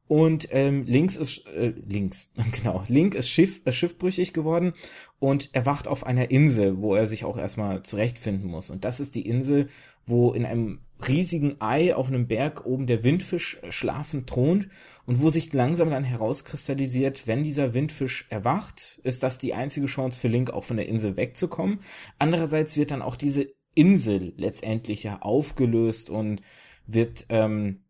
[0.10, 4.74] Und ähm, links ist äh, links genau Link ist Schiff äh, schiffbrüchig geworden
[5.20, 8.72] und er wacht auf einer Insel, wo er sich auch erstmal zurechtfinden muss.
[8.72, 9.70] Und das ist die Insel,
[10.08, 14.70] wo in einem riesigen Ei auf einem Berg oben der Windfisch schlafend thront
[15.06, 20.20] und wo sich langsam dann herauskristallisiert, wenn dieser Windfisch erwacht, ist das die einzige Chance
[20.20, 21.82] für Link auch von der Insel wegzukommen.
[22.18, 26.42] Andererseits wird dann auch diese Insel letztendlich ja aufgelöst und
[26.88, 27.84] wird, ähm,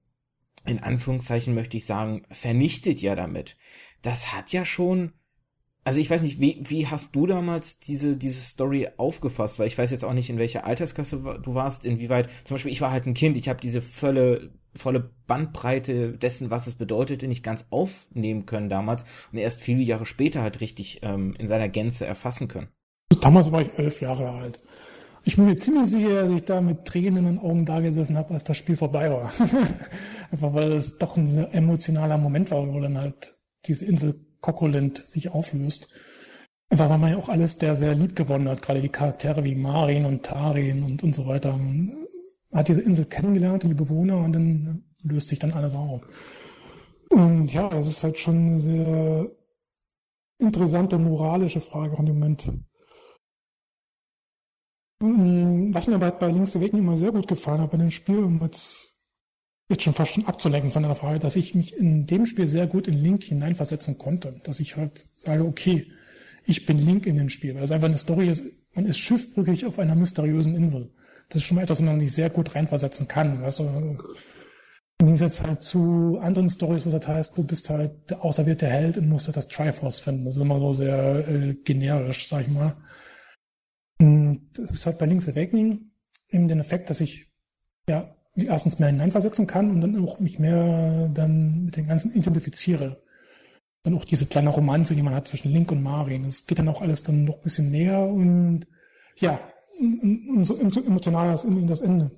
[0.69, 3.57] in Anführungszeichen möchte ich sagen, vernichtet ja damit.
[4.01, 5.13] Das hat ja schon,
[5.83, 9.59] also ich weiß nicht, wie, wie hast du damals diese, diese Story aufgefasst?
[9.59, 12.81] Weil ich weiß jetzt auch nicht, in welcher Alterskasse du warst, inwieweit, zum Beispiel, ich
[12.81, 17.43] war halt ein Kind, ich habe diese volle, volle Bandbreite dessen, was es bedeutete, nicht
[17.43, 22.05] ganz aufnehmen können damals und erst viele Jahre später halt richtig ähm, in seiner Gänze
[22.05, 22.69] erfassen können.
[23.21, 24.61] Damals war ich elf Jahre alt.
[25.23, 28.17] Ich bin mir ziemlich sicher, dass ich da mit Tränen in den Augen da gesessen
[28.17, 29.31] habe, als das Spiel vorbei war.
[30.31, 34.97] Einfach weil es doch ein sehr emotionaler Moment war, wo dann halt diese Insel Kokolent
[34.97, 35.89] sich auflöst.
[36.69, 39.55] Einfach weil man ja auch alles der sehr lieb gewonnen hat, gerade die Charaktere wie
[39.55, 41.57] Marin und Tarin und, und so weiter.
[41.57, 42.05] Man
[42.53, 46.01] hat diese Insel kennengelernt und die Bewohner und dann löst sich dann alles auf.
[47.09, 49.27] Und ja, das ist halt schon eine sehr
[50.37, 52.49] interessante moralische Frage von dem Moment.
[55.01, 58.19] Mm, was mir bei, bei Link's Awakening immer sehr gut gefallen hat bei dem Spiel,
[58.19, 58.93] um jetzt,
[59.69, 62.67] jetzt schon fast schon abzulenken von der Frage, dass ich mich in dem Spiel sehr
[62.67, 64.41] gut in Link hineinversetzen konnte.
[64.43, 65.87] Dass ich halt sage, okay,
[66.45, 67.55] ich bin Link in dem Spiel.
[67.55, 70.91] Weil es einfach eine Story ist, man ist schiffbrüchig auf einer mysteriösen Insel.
[71.29, 73.43] Das ist schon mal etwas, wo man sich sehr gut reinversetzen kann.
[73.43, 73.63] Also,
[75.01, 78.67] im Gegensatz halt zu anderen Stories, wo es halt heißt, du bist halt der auserwählte
[78.67, 80.25] Held und musst halt das Triforce finden.
[80.25, 82.75] Das ist immer so sehr äh, generisch, sag ich mal.
[83.99, 85.91] Das hat bei Link's Awakening
[86.29, 87.27] eben den Effekt, dass ich
[87.87, 93.01] ja erstens mehr hineinversetzen kann und dann auch mich mehr dann mit den Ganzen identifiziere.
[93.83, 96.23] Dann auch diese kleine Romanze, die man hat zwischen Link und Marin.
[96.25, 98.67] Das geht dann auch alles dann noch ein bisschen näher und
[99.17, 99.39] ja,
[99.79, 102.11] umso, umso emotionaler ist in das Ende.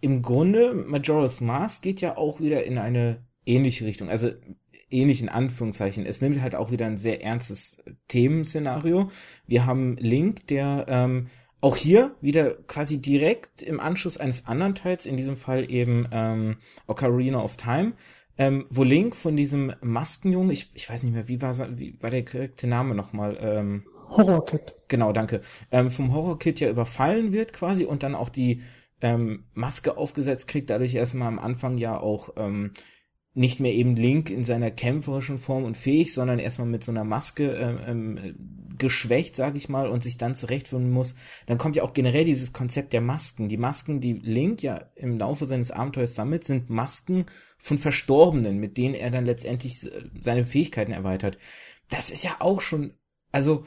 [0.00, 4.08] Im Grunde, Majora's Mask geht ja auch wieder in eine ähnliche Richtung.
[4.08, 4.30] Also
[4.90, 6.06] ähnlich in Anführungszeichen.
[6.06, 9.10] Es nimmt halt auch wieder ein sehr ernstes Themenszenario.
[9.46, 11.28] Wir haben Link, der ähm,
[11.60, 16.56] auch hier wieder quasi direkt im Anschluss eines anderen Teils, in diesem Fall eben ähm,
[16.86, 17.92] Ocarina of Time,
[18.38, 22.10] ähm, wo Link von diesem Maskenjungen, ich, ich weiß nicht mehr, wie war, wie war
[22.10, 23.36] der korrekte Name nochmal?
[23.40, 24.76] Ähm, Horrorkid.
[24.88, 25.42] Genau, danke.
[25.70, 28.62] Ähm, vom Horrorkid ja überfallen wird quasi und dann auch die
[29.02, 32.72] ähm, Maske aufgesetzt kriegt, dadurch erstmal am Anfang ja auch ähm,
[33.40, 37.04] nicht mehr eben Link in seiner kämpferischen Form und fähig, sondern erstmal mit so einer
[37.04, 38.34] Maske ähm, ähm,
[38.76, 41.14] geschwächt, sage ich mal, und sich dann zurechtfinden muss.
[41.46, 43.48] Dann kommt ja auch generell dieses Konzept der Masken.
[43.48, 47.24] Die Masken, die Link ja im Laufe seines Abenteuers sammelt, sind Masken
[47.56, 49.88] von Verstorbenen, mit denen er dann letztendlich
[50.20, 51.38] seine Fähigkeiten erweitert.
[51.88, 52.92] Das ist ja auch schon,
[53.32, 53.64] also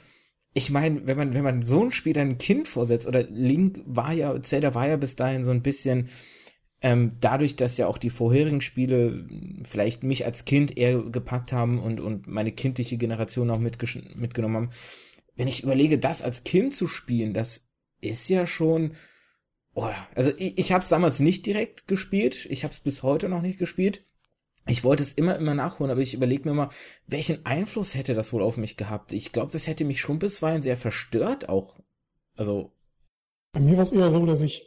[0.54, 3.82] ich meine, wenn man, wenn man so ein Spiel dann ein Kind vorsetzt, oder Link
[3.88, 6.10] war ja, Zelda war ja bis dahin so ein bisschen,
[6.84, 9.26] ähm, dadurch, dass ja auch die vorherigen Spiele
[9.64, 14.72] vielleicht mich als Kind eher gepackt haben und, und meine kindliche Generation auch mitgenommen haben,
[15.36, 17.68] wenn ich überlege, das als Kind zu spielen, das
[18.02, 18.96] ist ja schon,
[19.74, 23.30] oh, also ich, ich habe es damals nicht direkt gespielt, ich habe es bis heute
[23.30, 24.06] noch nicht gespielt,
[24.68, 26.70] ich wollte es immer, immer nachholen, aber ich überlege mir mal,
[27.08, 29.12] welchen Einfluss hätte das wohl auf mich gehabt?
[29.12, 31.80] Ich glaube, das hätte mich schon bisweilen sehr verstört auch.
[32.36, 32.72] Also.
[33.52, 34.66] Bei mir war es eher so, dass ich,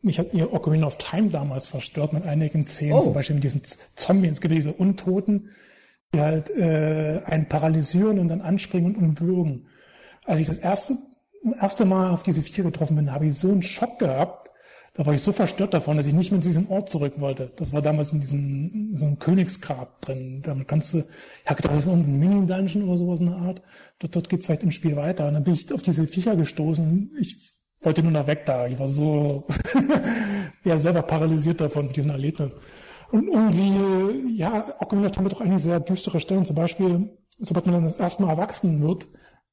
[0.00, 3.02] mich hat eher Ocarina of Time damals verstört mit einigen Szenen, oh.
[3.02, 3.62] zum Beispiel mit diesen
[3.94, 5.50] Zombies, es gibt diese Untoten,
[6.14, 9.66] die halt äh, einen paralysieren und dann anspringen und umwürgen.
[10.24, 10.96] Als ich das erste,
[11.60, 14.48] erste Mal auf diese vier getroffen bin, habe ich so einen Schock gehabt,
[14.98, 17.52] da war ich so verstört davon, dass ich nicht mehr zu diesem Ort zurück wollte.
[17.56, 20.42] Das war damals in diesem so einem Königsgrab drin.
[20.42, 23.62] Damit kannst du, ich habe gedacht, das ist ein Mini-Dungeon oder sowas in der Art.
[24.00, 25.28] Dort, dort geht's vielleicht im Spiel weiter.
[25.28, 27.12] Und dann bin ich auf diese Viecher gestoßen.
[27.20, 28.66] Ich wollte nur noch weg da.
[28.66, 29.46] Ich war so
[30.64, 32.54] ja selber paralysiert davon, von diesem Erlebnis.
[33.10, 36.44] Und irgendwie, ja, auch gemerkt haben wir doch eigentlich sehr düstere Stellen.
[36.44, 39.08] Zum Beispiel, sobald man dann das erste Mal erwachsen wird,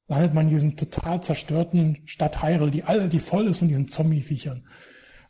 [0.08, 3.88] landet man in diesem total zerstörten Stadt Hyrule, die alle, die voll ist von diesen
[3.88, 4.64] Zombie-Viechern.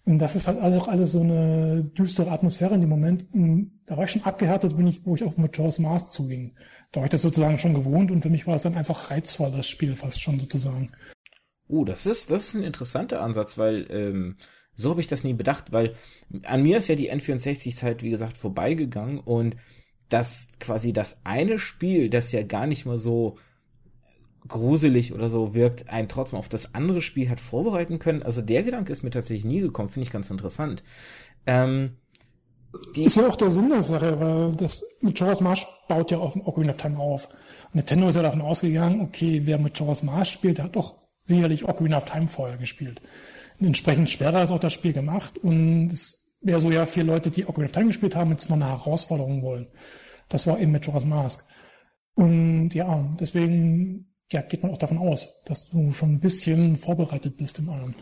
[0.04, 3.26] Und das ist halt auch alles so eine düstere Atmosphäre in dem Moment.
[3.32, 6.54] Und da war ich schon abgehärtet, wenn ich, wo ich auf Majora's Mask zuging.
[6.92, 9.50] Da war ich das sozusagen schon gewohnt und für mich war es dann einfach reizvoll,
[9.50, 10.92] das Spiel fast schon sozusagen.
[11.68, 14.37] Oh, das ist, das ist ein interessanter Ansatz, weil ähm,
[14.74, 15.94] so habe ich das nie bedacht, weil
[16.44, 19.57] an mir ist ja die N64-Zeit, wie gesagt, vorbeigegangen und
[20.09, 23.37] das quasi das eine Spiel, das ja gar nicht mal so
[24.46, 28.22] gruselig oder so wirkt, einen trotzdem auf das andere Spiel hat vorbereiten können.
[28.22, 30.85] Also der Gedanke ist mir tatsächlich nie gekommen, finde ich ganz interessant.
[31.46, 31.96] Ähm,
[32.94, 36.35] die ist ja auch der Sinn der Sache, weil das Majora's Mask baut ja auf
[36.35, 37.29] dem Ocarina of Time auf.
[37.72, 41.98] Nintendo ist ja davon ausgegangen, okay, wer Majora's Mask spielt, der hat doch sicherlich Ocarina
[41.98, 43.02] of Time vorher gespielt.
[43.60, 47.46] Entsprechend schwerer ist auch das Spiel gemacht und es wäre so ja für Leute, die
[47.46, 49.66] Ocarina of Time gespielt haben, jetzt noch eine Herausforderung wollen.
[50.28, 51.46] Das war eben Majora's Mask.
[52.14, 57.36] Und ja, deswegen ja, geht man auch davon aus, dass du schon ein bisschen vorbereitet
[57.36, 57.94] bist im allem.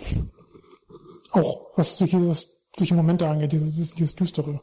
[1.30, 4.62] Auch was solche, was solche Momente angeht, dieses, dieses Düstere.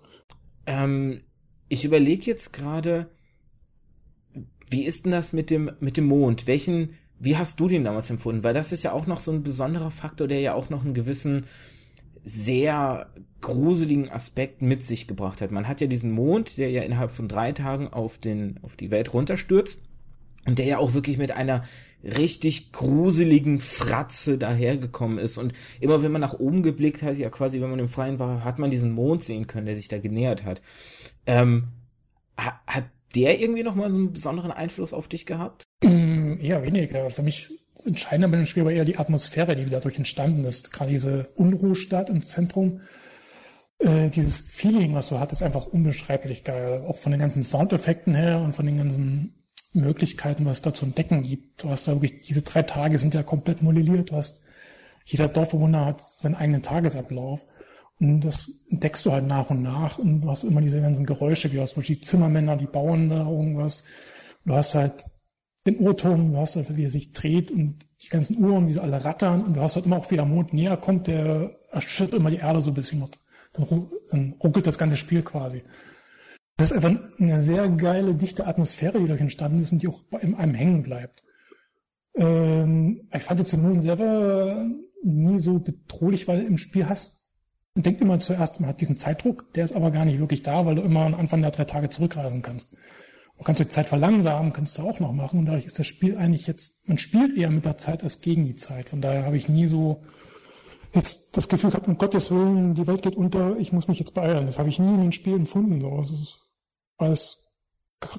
[0.65, 1.21] Ähm,
[1.67, 3.11] ich überlege jetzt gerade,
[4.69, 6.47] wie ist denn das mit dem, mit dem Mond?
[6.47, 8.43] Welchen, wie hast du den damals empfunden?
[8.43, 10.95] Weil das ist ja auch noch so ein besonderer Faktor, der ja auch noch einen
[10.95, 11.45] gewissen,
[12.23, 13.09] sehr
[13.41, 15.51] gruseligen Aspekt mit sich gebracht hat.
[15.51, 18.89] Man hat ja diesen Mond, der ja innerhalb von drei Tagen auf den, auf die
[18.89, 19.83] Welt runterstürzt
[20.45, 21.63] und der ja auch wirklich mit einer
[22.03, 25.37] richtig gruseligen Fratze dahergekommen ist.
[25.37, 28.43] Und immer wenn man nach oben geblickt hat, ja quasi, wenn man im Freien war,
[28.43, 30.61] hat man diesen Mond sehen können, der sich da genähert hat.
[31.27, 31.67] Ähm,
[32.35, 35.65] hat der irgendwie nochmal so einen besonderen Einfluss auf dich gehabt?
[36.39, 37.09] Eher weniger.
[37.09, 40.71] Für mich ist entscheidender bei dem Spiel aber eher die Atmosphäre, die dadurch entstanden ist.
[40.71, 42.81] Gerade diese Unruhestadt im Zentrum.
[43.79, 46.83] Äh, dieses Feeling, was du hattest, einfach unbeschreiblich geil.
[46.87, 50.85] Auch von den ganzen Soundeffekten her und von den ganzen Möglichkeiten, was es da zu
[50.85, 51.63] entdecken gibt.
[51.63, 54.11] Du hast da wirklich, diese drei Tage sind ja komplett modelliert.
[54.11, 54.41] Du hast,
[55.05, 57.45] jeder Dorfbewohner hat seinen eigenen Tagesablauf.
[57.99, 59.97] Und das entdeckst du halt nach und nach.
[59.97, 63.83] Und du hast immer diese ganzen Geräusche, wie aus die Zimmermänner, die bauen da irgendwas.
[64.45, 65.05] Du hast halt
[65.65, 68.81] den Uhrturm, du hast halt, wie er sich dreht und die ganzen Uhren, wie sie
[68.81, 69.43] alle rattern.
[69.43, 72.37] Und du hast halt immer auch, wie der Mond näher kommt, der erschüttert immer die
[72.37, 73.03] Erde so ein bisschen.
[73.53, 75.63] Dann, dann ruckelt das ganze Spiel quasi.
[76.57, 80.01] Das ist einfach eine sehr geile, dichte Atmosphäre, die dadurch entstanden ist und die auch
[80.03, 81.23] bei einem hängen bleibt.
[82.15, 84.67] Ähm, ich fand jetzt den Moon selber
[85.03, 87.25] nie so bedrohlich, weil im Spiel hast,
[87.75, 90.75] denkt immer zuerst, man hat diesen Zeitdruck, der ist aber gar nicht wirklich da, weil
[90.75, 92.75] du immer am Anfang der drei Tage zurückreisen kannst.
[93.41, 96.15] Du kannst die Zeit verlangsamen, kannst du auch noch machen und dadurch ist das Spiel
[96.15, 98.89] eigentlich jetzt, man spielt eher mit der Zeit als gegen die Zeit.
[98.89, 100.03] Von daher habe ich nie so
[100.93, 104.13] jetzt das Gefühl gehabt, um Gottes Willen, die Welt geht unter, ich muss mich jetzt
[104.13, 104.45] beeilen.
[104.45, 105.81] Das habe ich nie in den Spielen empfunden.
[105.81, 106.05] So.
[106.99, 107.51] Weil es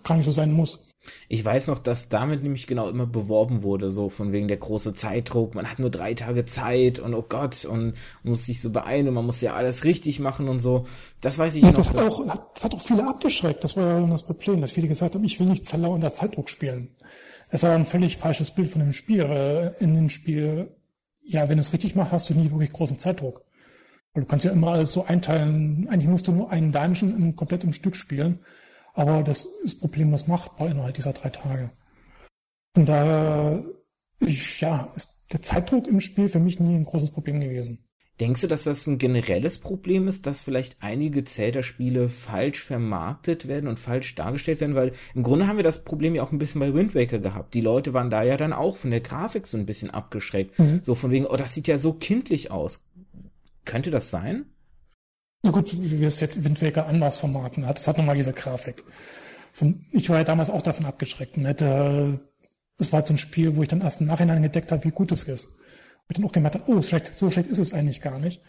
[0.02, 0.84] gar nicht so sein muss.
[1.28, 4.94] Ich weiß noch, dass damit nämlich genau immer beworben wurde, so von wegen der große
[4.94, 5.54] Zeitdruck.
[5.54, 9.14] Man hat nur drei Tage Zeit und oh Gott und muss sich so beeilen und
[9.14, 10.86] man muss ja alles richtig machen und so.
[11.20, 11.78] Das weiß ich ja, noch.
[11.78, 13.64] Das hat, auch, das hat auch viele abgeschreckt.
[13.64, 16.48] Das war ja das Problem, dass viele gesagt haben, ich will nicht Zeller unter Zeitdruck
[16.48, 16.94] spielen.
[17.48, 20.74] Es war ein völlig falsches Bild von dem Spiel, weil in dem Spiel,
[21.22, 23.44] ja, wenn du es richtig machst, hast du nie wirklich großen Zeitdruck.
[24.14, 25.88] Weil du kannst ja immer alles so einteilen.
[25.90, 28.40] Eigentlich musst du nur einen Dungeon komplett im Stück spielen
[28.92, 31.70] aber das ist problemlos machbar innerhalb dieser drei Tage.
[32.76, 33.64] Und daher,
[34.58, 37.84] ja, ist der Zeitdruck im Spiel für mich nie ein großes Problem gewesen.
[38.20, 43.66] Denkst du, dass das ein generelles Problem ist, dass vielleicht einige Zelda-Spiele falsch vermarktet werden
[43.66, 44.76] und falsch dargestellt werden?
[44.76, 47.54] Weil im Grunde haben wir das Problem ja auch ein bisschen bei Wind Waker gehabt.
[47.54, 50.58] Die Leute waren da ja dann auch von der Grafik so ein bisschen abgeschreckt.
[50.58, 50.80] Mhm.
[50.82, 52.86] So von wegen, oh, das sieht ja so kindlich aus.
[53.64, 54.44] Könnte das sein?
[55.42, 57.64] Na gut, wie es jetzt Wind Waker anders vermarkten.
[57.64, 58.84] Das hat nochmal diese Grafik.
[59.90, 62.20] Ich war ja damals auch davon abgeschreckt und hätte,
[62.78, 65.12] das war so ein Spiel, wo ich dann erst im Nachhinein entdeckt habe, wie gut
[65.12, 65.50] es ist
[66.12, 68.40] ich dann auch gemerkt habe, oh, schlecht, so schlecht ist es eigentlich gar nicht.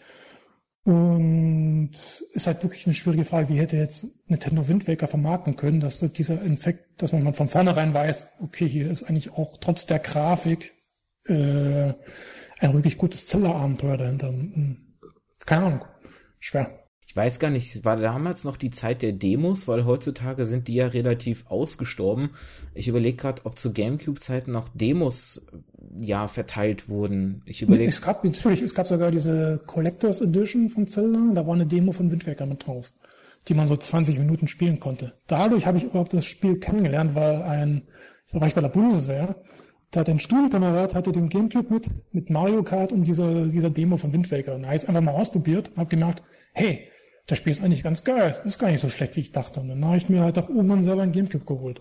[0.84, 1.92] Und
[2.32, 6.00] ist halt wirklich eine schwierige Frage, wie hätte jetzt Nintendo Wind Waker vermarkten können, dass
[6.00, 10.74] dieser Infekt, dass man von vornherein weiß, okay, hier ist eigentlich auch trotz der Grafik
[11.26, 11.94] äh,
[12.58, 14.28] ein wirklich gutes Zelda-Abenteuer dahinter.
[14.28, 14.98] Hm,
[15.46, 15.84] keine Ahnung.
[16.38, 16.83] Schwer.
[17.14, 20.74] Ich weiß gar nicht, war damals noch die Zeit der Demos, weil heutzutage sind die
[20.74, 22.30] ja relativ ausgestorben.
[22.74, 25.46] Ich überlege gerade, ob zu Gamecube-Zeiten noch Demos
[26.00, 27.42] ja verteilt wurden.
[27.46, 27.88] Ich überlege.
[27.88, 31.92] Es gab natürlich, es gab sogar diese Collectors Edition von Zelda, da war eine Demo
[31.92, 32.92] von Windwerker mit drauf,
[33.46, 35.12] die man so 20 Minuten spielen konnte.
[35.28, 37.82] Dadurch habe ich überhaupt das Spiel kennengelernt, weil ein,
[38.32, 39.36] da war ich bei der Bundeswehr,
[39.92, 43.98] da hat ein Studienkamerad hatte den Gamecube mit, mit Mario Kart und dieser, dieser Demo
[43.98, 44.56] von Wind Waker.
[44.56, 46.24] Und da habe ich einfach mal ausprobiert und habe gemerkt,
[46.54, 46.88] hey,
[47.26, 48.34] das Spiel ist eigentlich ganz geil.
[48.44, 49.60] Das ist gar nicht so schlecht, wie ich dachte.
[49.60, 51.80] Und dann habe ich mir halt auch irgendwann selber ein Gamecube geholt.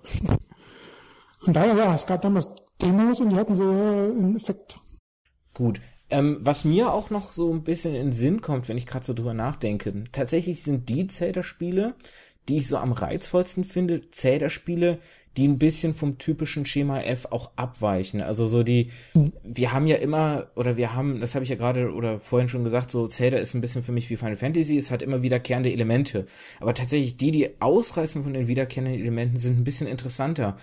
[1.40, 2.50] Von daher, ja, es gab damals
[2.82, 4.80] Demos und die hatten so äh, einen Effekt.
[5.54, 5.82] Gut.
[6.10, 9.14] Ähm, was mir auch noch so ein bisschen in Sinn kommt, wenn ich gerade so
[9.14, 11.96] drüber nachdenke, tatsächlich sind die Zelda-Spiele,
[12.48, 15.00] die ich so am reizvollsten finde, Zelda-Spiele,
[15.38, 18.22] die ein bisschen vom typischen Schema F auch abweichen.
[18.22, 19.34] Also so die, mhm.
[19.44, 22.64] wir haben ja immer, oder wir haben, das habe ich ja gerade oder vorhin schon
[22.64, 25.72] gesagt, so Zelda ist ein bisschen für mich wie Final Fantasy, es hat immer wiederkehrende
[25.72, 26.28] Elemente.
[26.60, 30.58] Aber tatsächlich die, die ausreißen von den wiederkehrenden Elementen, sind ein bisschen interessanter.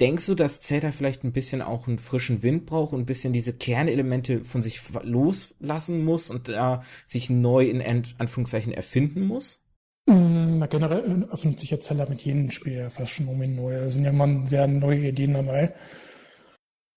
[0.00, 3.32] Denkst du, dass Zelda vielleicht ein bisschen auch einen frischen Wind braucht und ein bisschen
[3.32, 7.80] diese Kernelemente von sich loslassen muss und da äh, sich neu in
[8.18, 9.63] Anführungszeichen erfinden muss?
[10.06, 13.56] Mm, na, generell öffnet sich jetzt Zeller mit jedem Spiel ja fast schon um ihn
[13.56, 13.80] neu.
[13.80, 15.74] Da sind ja mal sehr neue Ideen dabei.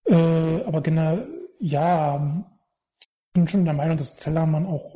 [0.06, 1.20] Äh, aber genau,
[1.60, 2.46] ja,
[3.00, 4.96] ich bin schon der Meinung, dass Zeller man auch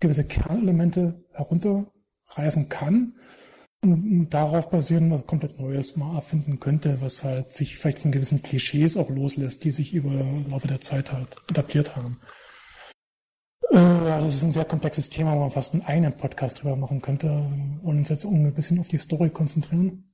[0.00, 3.14] gewisse Kernelemente herunterreißen kann
[3.82, 8.42] und darauf basieren was komplett Neues mal erfinden könnte, was halt sich vielleicht von gewissen
[8.42, 10.12] Klischees auch loslässt, die sich über
[10.48, 12.20] Laufe der Zeit halt etabliert haben.
[13.70, 17.02] Äh, das ist ein sehr komplexes Thema, wo man fast einen eigenen Podcast drüber machen
[17.02, 17.28] könnte.
[17.82, 20.04] Wollen uns jetzt ein bisschen auf die Story konzentrieren.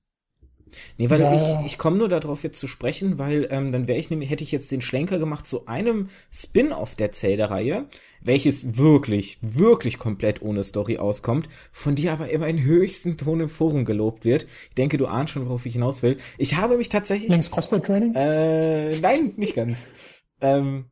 [0.98, 1.60] Nee, weil ja.
[1.60, 4.44] ich, ich komme nur darauf jetzt zu sprechen, weil ähm, dann wäre ich nämlich, hätte
[4.44, 7.86] ich jetzt den Schlenker gemacht zu einem Spin-off der Zelda-Reihe,
[8.20, 13.50] welches wirklich, wirklich komplett ohne Story auskommt, von dir aber immer in höchsten Ton im
[13.50, 14.46] Forum gelobt wird.
[14.68, 16.18] Ich denke, du ahnst schon, worauf ich hinaus will.
[16.38, 17.30] Ich habe mich tatsächlich.
[17.30, 18.14] Links Crossbow Training?
[18.14, 19.86] Äh, nein, nicht ganz.
[20.40, 20.86] ähm,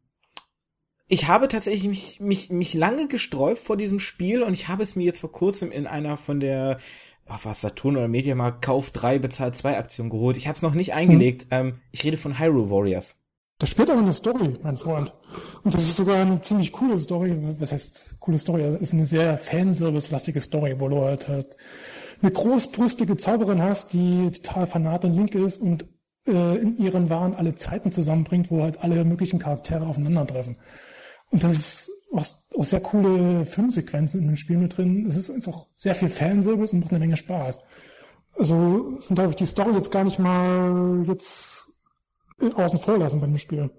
[1.13, 4.97] ich habe tatsächlich mich, mich, mich lange gesträubt vor diesem Spiel und ich habe es
[4.97, 6.79] mir jetzt vor kurzem in einer von der
[7.27, 10.39] ach, was Saturn oder Mediamarkt Kauf 3 bezahlt 2 Aktion geholt.
[10.39, 11.43] Ich habe es noch nicht eingelegt.
[11.43, 11.49] Hm.
[11.51, 13.19] Ähm, ich rede von Hyrule Warriors.
[13.59, 15.13] Das spielt aber eine Story, mein Freund.
[15.63, 17.37] Und das ist sogar eine ziemlich coole Story.
[17.59, 18.63] Was heißt coole Story?
[18.63, 21.59] Das ist eine sehr Fanservice-lastige Story, wo du halt, halt
[22.23, 25.85] eine großbrüstige Zauberin hast, die total fanat und link ist und
[26.27, 30.57] äh, in ihren Waren alle Zeiten zusammenbringt, wo halt alle möglichen Charaktere aufeinandertreffen.
[31.33, 32.25] Und das ist auch,
[32.59, 35.07] auch sehr coole Filmsequenzen in dem Spiel mit drin.
[35.07, 37.59] Es ist einfach sehr viel Fanservice und macht eine Menge Spaß.
[38.35, 41.71] Also von daher ich die Story jetzt gar nicht mal jetzt
[42.55, 43.71] außen vor lassen bei dem Spiel.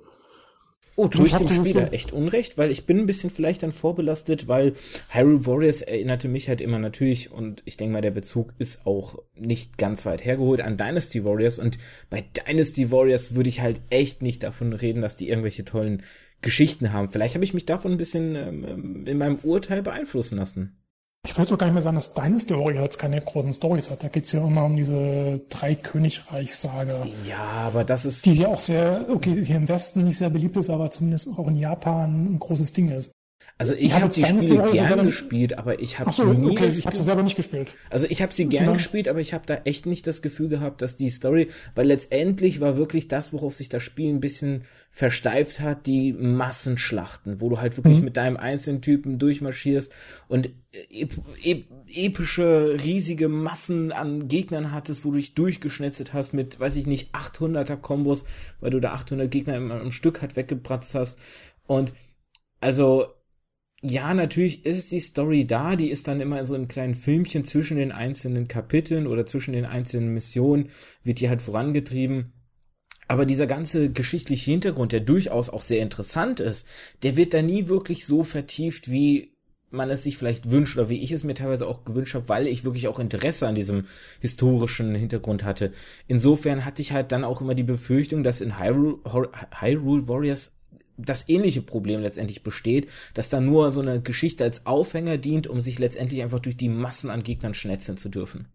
[0.95, 3.71] Oh, tue ich, ich dem Spieler echt Unrecht, weil ich bin ein bisschen vielleicht dann
[3.71, 4.73] vorbelastet, weil
[5.09, 9.17] Hyrule Warriors erinnerte mich halt immer natürlich und ich denke mal, der Bezug ist auch
[9.35, 11.79] nicht ganz weit hergeholt an Dynasty Warriors und
[12.11, 16.03] bei Dynasty Warriors würde ich halt echt nicht davon reden, dass die irgendwelche tollen
[16.43, 17.09] Geschichten haben.
[17.09, 20.77] Vielleicht habe ich mich davon ein bisschen ähm, in meinem Urteil beeinflussen lassen.
[21.25, 24.03] Ich würde doch gar nicht mehr sagen, dass Dynasty Warrior jetzt keine großen Stories hat.
[24.03, 27.07] Da geht's ja immer um diese drei Königreich-Saga.
[27.25, 28.25] Ja, aber das ist.
[28.25, 31.47] Die ja auch sehr, okay, hier im Westen nicht sehr beliebt ist, aber zumindest auch
[31.47, 33.09] in Japan ein großes Ding ist.
[33.57, 36.69] Also ich, ich habe hab die Spiele gerne gespielt, aber ich habe so, nie okay,
[36.69, 37.69] ich habe sie selber nicht gespielt.
[37.89, 40.81] Also ich habe sie gern gespielt, aber ich habe da echt nicht das Gefühl gehabt,
[40.81, 45.59] dass die Story, weil letztendlich war wirklich das, worauf sich das Spiel ein bisschen versteift
[45.59, 48.05] hat, die Massenschlachten, wo du halt wirklich mhm.
[48.05, 49.91] mit deinem einzelnen Typen durchmarschierst
[50.27, 50.49] und
[50.89, 51.13] ep
[51.43, 56.87] ep epische, riesige Massen an Gegnern hattest, wo du dich durchgeschnetzelt hast mit, weiß ich
[56.87, 58.25] nicht, 800er Kombos,
[58.59, 61.19] weil du da 800 Gegner im, im Stück halt weggebratzt hast
[61.67, 61.93] und
[62.59, 63.07] also
[63.85, 67.43] ja, natürlich ist die Story da, die ist dann immer in so einem kleinen Filmchen
[67.43, 70.69] zwischen den einzelnen Kapiteln oder zwischen den einzelnen Missionen,
[71.03, 72.31] wird die halt vorangetrieben.
[73.09, 76.65] Aber dieser ganze geschichtliche Hintergrund, der durchaus auch sehr interessant ist,
[77.03, 79.33] der wird da nie wirklich so vertieft, wie
[79.69, 82.47] man es sich vielleicht wünscht oder wie ich es mir teilweise auch gewünscht habe, weil
[82.47, 83.87] ich wirklich auch Interesse an diesem
[84.21, 85.73] historischen Hintergrund hatte.
[86.07, 88.99] Insofern hatte ich halt dann auch immer die Befürchtung, dass in Hyrule,
[89.59, 90.55] Hyrule Warriors
[90.97, 95.61] das ähnliche Problem letztendlich besteht, dass da nur so eine Geschichte als Aufhänger dient, um
[95.61, 98.47] sich letztendlich einfach durch die Massen an Gegnern schnetzeln zu dürfen.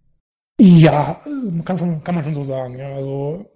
[0.61, 1.21] Ja,
[1.65, 2.79] kann, schon, kann man schon so sagen.
[2.79, 3.51] Ja, also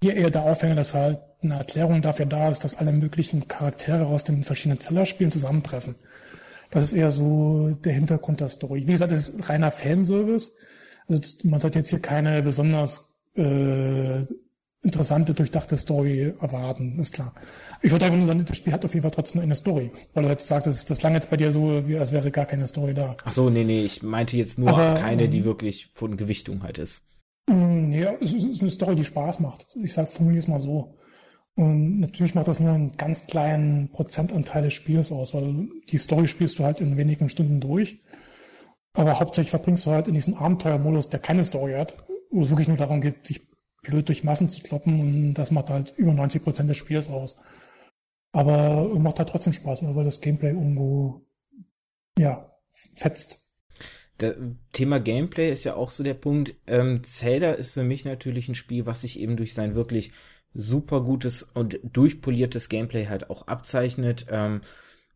[0.00, 4.06] hier eher der Aufhänger, dass halt eine Erklärung dafür da ist, dass alle möglichen Charaktere
[4.06, 5.96] aus den verschiedenen Zellerspielen zusammentreffen.
[6.70, 8.86] Das ist eher so der Hintergrund der Story.
[8.86, 10.52] Wie gesagt, es ist reiner Fanservice.
[11.08, 14.24] Also man sollte jetzt hier keine besonders äh,
[14.82, 17.34] interessante, durchdachte Story erwarten, ist klar.
[17.82, 19.90] Ich wollte einfach nur sagen, das Spiel hat auf jeden Fall trotzdem eine Story.
[20.14, 22.66] Weil du jetzt sagst, das klang jetzt bei dir so, wie als wäre gar keine
[22.66, 23.16] Story da.
[23.24, 26.62] Ach so, nee, nee, ich meinte jetzt nur Aber, keine, die ähm, wirklich von Gewichtung
[26.62, 27.06] halt ist.
[27.48, 29.76] Mm, ja, es ist eine Story, die Spaß macht.
[29.82, 30.96] Ich sag, formuliere es mal so.
[31.54, 36.28] Und natürlich macht das nur einen ganz kleinen Prozentanteil des Spiels aus, weil die Story
[36.28, 38.02] spielst du halt in wenigen Stunden durch.
[38.92, 41.96] Aber hauptsächlich verbringst du halt in diesen Abenteuermodus, der keine Story hat,
[42.30, 43.48] wo es wirklich nur darum geht, sich
[43.82, 47.40] blöd durch Massen zu kloppen und das macht halt über 90 Prozent des Spiels aus.
[48.36, 51.22] Aber macht halt trotzdem Spaß, weil das Gameplay irgendwo,
[52.18, 52.52] ja,
[52.94, 53.50] fetzt.
[54.18, 54.34] Das
[54.74, 56.54] Thema Gameplay ist ja auch so der Punkt.
[56.66, 60.12] Ähm, Zelda ist für mich natürlich ein Spiel, was sich eben durch sein wirklich
[60.52, 64.26] super gutes und durchpoliertes Gameplay halt auch abzeichnet.
[64.28, 64.60] Ähm,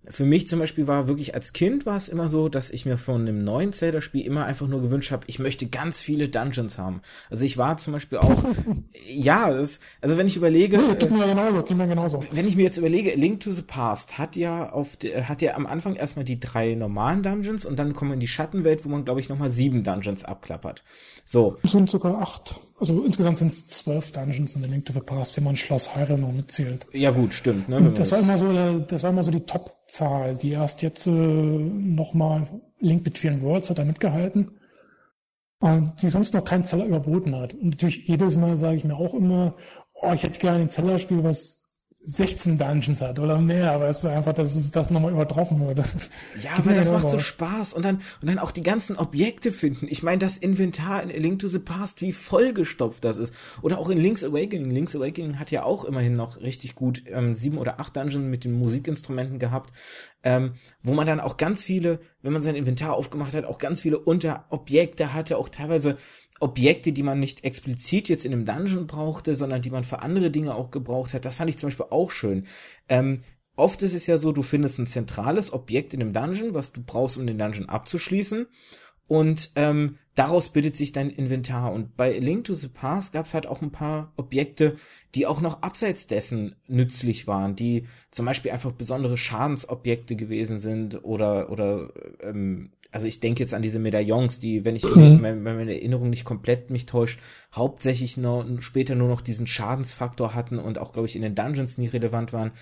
[0.09, 2.97] für mich zum Beispiel war wirklich als Kind war es immer so, dass ich mir
[2.97, 7.03] von einem neuen Zelda-Spiel immer einfach nur gewünscht habe, ich möchte ganz viele Dungeons haben.
[7.29, 8.45] Also ich war zum Beispiel auch,
[9.07, 12.25] ja, das, also wenn ich überlege, geht mir genauso, geht mir genauso.
[12.31, 15.67] wenn ich mir jetzt überlege, Link to the Past hat ja auf, hat ja am
[15.67, 19.05] Anfang erstmal die drei normalen Dungeons und dann kommen wir in die Schattenwelt, wo man
[19.05, 20.83] glaube ich nochmal sieben Dungeons abklappert.
[21.27, 21.59] So.
[21.63, 22.61] Es sind sogar acht.
[22.81, 25.95] Also insgesamt sind es zwölf Dungeons in der Link to the Past, wenn man Schloss
[25.95, 26.87] Hyrule noch mitzählt.
[26.93, 27.69] Ja gut, stimmt.
[27.69, 31.11] Ne, das war immer so, das war immer so die Top-Zahl, die erst jetzt äh,
[31.11, 32.47] nochmal
[32.79, 34.53] Link Between Worlds hat da mitgehalten.
[35.61, 37.53] Und die sonst noch keinen Zeller überboten hat.
[37.53, 39.57] Und natürlich jedes Mal sage ich mir auch immer,
[39.93, 41.60] oh, ich hätte gerne ein Zellerspiel, was
[42.03, 45.85] 16 Dungeons hat oder mehr, aber es ist einfach, dass es das nochmal übertroffen wurde.
[46.43, 49.87] Ja, aber das macht so Spaß und dann und dann auch die ganzen Objekte finden.
[49.89, 53.35] Ich meine, das Inventar in A Link to the Past, wie vollgestopft das ist.
[53.61, 54.71] Oder auch in Link's Awakening.
[54.71, 58.45] Link's Awakening hat ja auch immerhin noch richtig gut ähm, sieben oder acht Dungeons mit
[58.45, 59.71] den Musikinstrumenten gehabt,
[60.23, 63.83] ähm, wo man dann auch ganz viele, wenn man sein Inventar aufgemacht hat, auch ganz
[63.83, 65.99] viele Unterobjekte hatte, auch teilweise
[66.41, 70.31] Objekte, die man nicht explizit jetzt in einem Dungeon brauchte, sondern die man für andere
[70.31, 71.25] Dinge auch gebraucht hat.
[71.25, 72.47] Das fand ich zum Beispiel auch schön.
[72.89, 73.21] Ähm,
[73.57, 76.83] oft ist es ja so, du findest ein zentrales Objekt in einem Dungeon, was du
[76.83, 78.47] brauchst, um den Dungeon abzuschließen.
[79.07, 81.73] Und ähm, daraus bildet sich dein Inventar.
[81.73, 84.77] Und bei Link to the Past gab es halt auch ein paar Objekte,
[85.15, 91.05] die auch noch abseits dessen nützlich waren, die zum Beispiel einfach besondere Schadensobjekte gewesen sind
[91.05, 95.23] oder oder ähm, also ich denke jetzt an diese Medaillons, die, wenn ich mhm.
[95.23, 97.21] wenn meine Erinnerung nicht komplett mich täuscht,
[97.53, 101.79] hauptsächlich noch später nur noch diesen Schadensfaktor hatten und auch, glaube ich, in den Dungeons
[101.79, 102.53] nie relevant waren.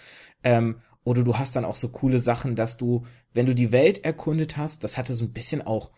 [0.44, 4.04] Ähm, oder du hast dann auch so coole Sachen, dass du, wenn du die Welt
[4.04, 5.90] erkundet hast, das hatte so ein bisschen auch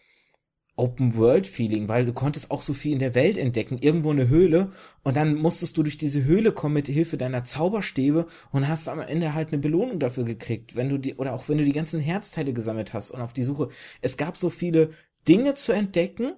[0.80, 3.78] Open-World-Feeling, weil du konntest auch so viel in der Welt entdecken.
[3.78, 4.72] Irgendwo eine Höhle
[5.02, 9.00] und dann musstest du durch diese Höhle kommen mit Hilfe deiner Zauberstäbe und hast am
[9.00, 12.00] Ende halt eine Belohnung dafür gekriegt, wenn du die, oder auch wenn du die ganzen
[12.00, 13.68] Herzteile gesammelt hast und auf die Suche.
[14.00, 14.90] Es gab so viele
[15.28, 16.32] Dinge zu entdecken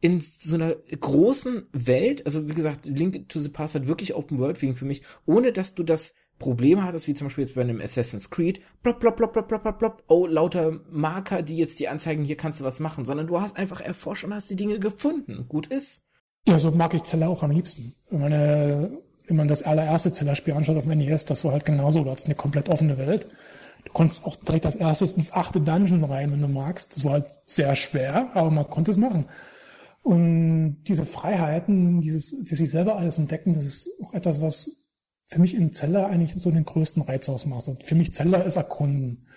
[0.00, 4.38] in so einer großen Welt, also wie gesagt, Link to the Past hat wirklich Open
[4.38, 7.60] World Feeling für mich, ohne dass du das Probleme hattest, wie zum Beispiel jetzt bei
[7.60, 11.78] einem Assassin's Creed, plop, plop, plop, plop, plop, plop, plop, oh, lauter Marker, die jetzt
[11.78, 14.56] dir anzeigen, hier kannst du was machen, sondern du hast einfach erforscht und hast die
[14.56, 15.46] Dinge gefunden.
[15.48, 16.02] Gut ist.
[16.48, 17.94] Ja, so mag ich Zeller auch am liebsten.
[18.10, 22.02] Wenn, meine, wenn man das allererste Zellerspiel anschaut auf dem NES, das war halt genauso,
[22.02, 23.28] du hattest eine komplett offene Welt.
[23.84, 26.96] Du konntest auch direkt als erstes ins achte Dungeon rein, wenn du magst.
[26.96, 29.26] Das war halt sehr schwer, aber man konnte es machen.
[30.02, 34.79] Und diese Freiheiten, dieses für sich selber alles entdecken, das ist auch etwas, was
[35.30, 37.68] für mich in Zeller eigentlich so den größten Reiz ausmacht.
[37.68, 39.28] Und für mich Zeller ist Erkunden.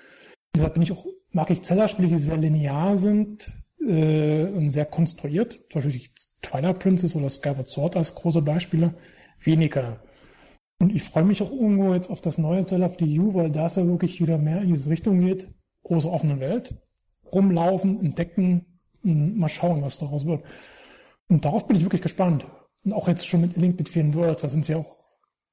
[0.55, 5.53] Deshalb bin ich auch, mag ich Zellerspiele, die sehr linear sind äh, und sehr konstruiert.
[5.71, 6.01] Zum Beispiel
[6.41, 8.95] Twilight Princess oder Skyward Sword als große Beispiele.
[9.39, 10.01] Weniger.
[10.79, 13.51] Und ich freue mich auch irgendwo jetzt auf das neue Zeller für die U, weil
[13.51, 15.47] da es ja wirklich wieder mehr in diese Richtung geht.
[15.83, 16.75] Große offene Welt.
[17.31, 20.43] Rumlaufen, entdecken mal schauen, was daraus wird.
[21.27, 22.45] Und darauf bin ich wirklich gespannt.
[22.83, 25.02] Und auch jetzt schon mit Link Between Worlds, da sind sie auch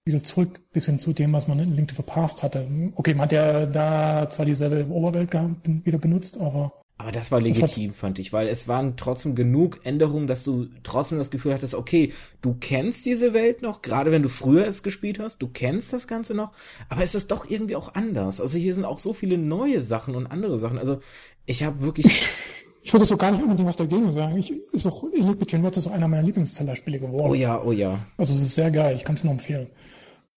[0.04, 2.66] wieder zurück bis hin zu dem, was man in Link to the Past hatte.
[2.94, 5.30] Okay, man hat ja da zwar dieselbe Oberwelt
[5.64, 9.80] wieder benutzt, aber Aber das war legitim, das fand ich, weil es waren trotzdem genug
[9.84, 14.22] Änderungen, dass du trotzdem das Gefühl hattest, okay, du kennst diese Welt noch, gerade wenn
[14.22, 16.52] du früher es gespielt hast, du kennst das Ganze noch,
[16.90, 18.40] aber es ist doch irgendwie auch anders.
[18.40, 20.78] Also hier sind auch so viele neue Sachen und andere Sachen.
[20.78, 21.00] Also
[21.46, 22.28] ich habe wirklich.
[22.82, 24.38] Ich würde so gar nicht unbedingt was dagegen sagen.
[24.38, 27.30] Ich, ist auch Elite Between Worlds ist auch einer meiner Lieblingszellerspiele geworden.
[27.30, 27.98] Oh ja, oh ja.
[28.16, 29.68] Also es ist sehr geil, ich kann es nur empfehlen.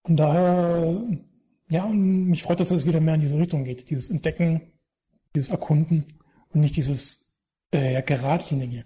[0.06, 1.02] Von daher,
[1.70, 3.90] ja, mich freut, dass es wieder mehr in diese Richtung geht.
[3.90, 4.62] Dieses Entdecken,
[5.34, 6.06] dieses Erkunden
[6.50, 7.42] und nicht dieses
[7.72, 8.84] äh, geradlinige.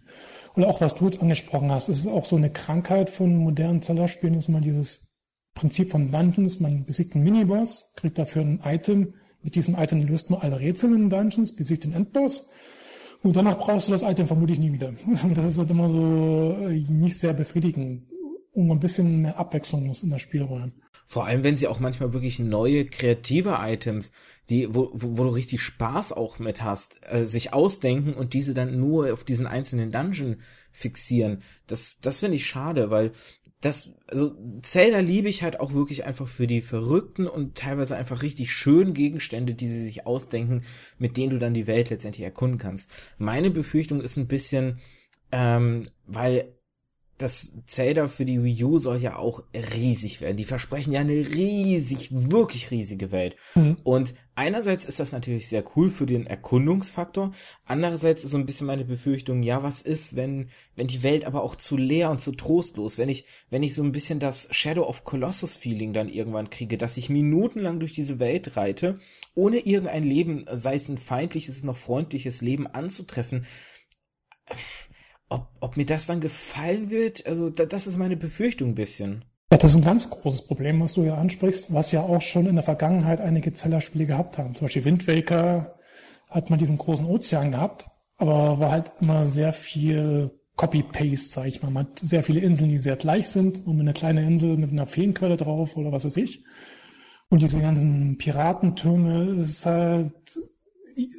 [0.54, 4.36] Und auch was du jetzt angesprochen hast, ist auch so eine Krankheit von modernen Zellerspielen,
[4.36, 5.08] ist mal dieses
[5.54, 6.60] Prinzip von Dungeons.
[6.60, 9.14] Man besiegt einen Miniboss, kriegt dafür ein Item.
[9.42, 12.50] Mit diesem Item löst man alle Rätsel in den Dungeons, besiegt den Endboss.
[13.24, 14.94] Und danach brauchst du das Item vermutlich nie wieder.
[15.36, 18.04] Das ist halt immer so äh, nicht sehr befriedigend,
[18.54, 20.74] um ein bisschen mehr Abwechslung muss in das Spiel rein.
[21.10, 24.12] Vor allem, wenn sie auch manchmal wirklich neue, kreative Items,
[24.50, 28.54] die, wo, wo, wo du richtig Spaß auch mit hast, äh, sich ausdenken und diese
[28.54, 30.42] dann nur auf diesen einzelnen Dungeon
[30.72, 31.44] fixieren.
[31.66, 33.14] Das, das finde ich schade, weil
[33.62, 38.22] das, also Zelda liebe ich halt auch wirklich einfach für die verrückten und teilweise einfach
[38.22, 40.64] richtig schönen Gegenstände, die sie sich ausdenken,
[41.00, 42.90] mit denen du dann die Welt letztendlich erkunden kannst.
[43.18, 44.80] Meine Befürchtung ist ein bisschen,
[45.32, 46.54] ähm, weil
[47.18, 50.38] das Zelda für die Wii U soll ja auch riesig werden.
[50.38, 53.36] Die versprechen ja eine riesig, wirklich riesige Welt.
[53.56, 53.78] Mhm.
[53.84, 57.34] Und einerseits ist das natürlich sehr cool für den Erkundungsfaktor.
[57.66, 61.42] Andererseits ist so ein bisschen meine Befürchtung, ja, was ist, wenn, wenn die Welt aber
[61.42, 64.84] auch zu leer und zu trostlos, wenn ich, wenn ich so ein bisschen das Shadow
[64.84, 69.00] of Colossus Feeling dann irgendwann kriege, dass ich minutenlang durch diese Welt reite,
[69.34, 73.48] ohne irgendein Leben, sei es ein feindliches noch freundliches Leben anzutreffen
[75.30, 79.26] ob, ob mir das dann gefallen wird, also da, das ist meine Befürchtung ein bisschen.
[79.52, 82.48] Ja, das ist ein ganz großes Problem, was du ja ansprichst, was ja auch schon
[82.48, 84.56] in der Vergangenheit einige Zellerspiele gehabt haben.
[84.56, 85.78] Zum Beispiel Wind Waker
[86.30, 91.62] hat man diesen großen Ozean gehabt, aber war halt immer sehr viel Copy-Paste, sag ich
[91.62, 91.72] mal.
[91.72, 94.88] Man hat sehr viele Inseln, die sehr gleich sind und eine kleine Insel mit einer
[94.88, 96.44] Feenquelle drauf oder was weiß ich.
[97.30, 100.14] Und diese ganzen Piratentürme, ist halt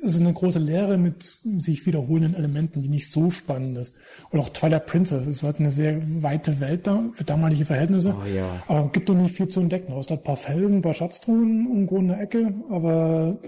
[0.04, 3.94] es ist eine große Lehre mit sich wiederholenden Elementen, die nicht so spannend ist.
[4.30, 8.14] Und auch Twilight Princess ist halt eine sehr weite Welt da für damalige Verhältnisse.
[8.20, 8.44] Oh, ja.
[8.66, 9.92] Aber gibt doch nicht viel zu entdecken.
[9.92, 13.38] Du hast ein paar Felsen, ein paar Schatztruhen irgendwo in der Ecke, aber.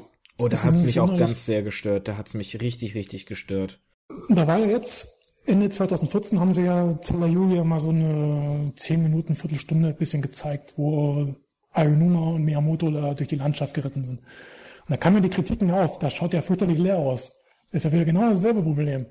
[0.41, 2.07] Oh, da hat es mich auch ganz sehr gestört.
[2.07, 3.81] Da hat es mich richtig, richtig gestört.
[4.29, 9.03] Da war ja jetzt, Ende 2014 haben sie ja Zelda Julia mal so eine 10
[9.03, 11.35] Minuten, Viertelstunde ein bisschen gezeigt, wo
[11.73, 14.21] Ayunuma und Miyamoto da durch die Landschaft geritten sind.
[14.81, 17.33] Und da kam mir die Kritiken auf, das schaut ja fürchterlich leer aus.
[17.73, 19.07] Ist ja wieder genau dasselbe Problem.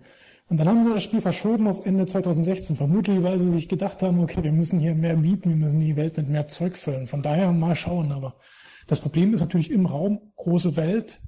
[0.49, 4.01] Und dann haben sie das Spiel verschoben auf Ende 2016, vermutlich weil sie sich gedacht
[4.01, 7.07] haben, okay, wir müssen hier mehr bieten, wir müssen die Welt mit mehr Zeug füllen.
[7.07, 8.11] Von daher mal schauen.
[8.11, 8.36] Aber
[8.88, 11.22] das Problem ist natürlich im Raum, große Welt,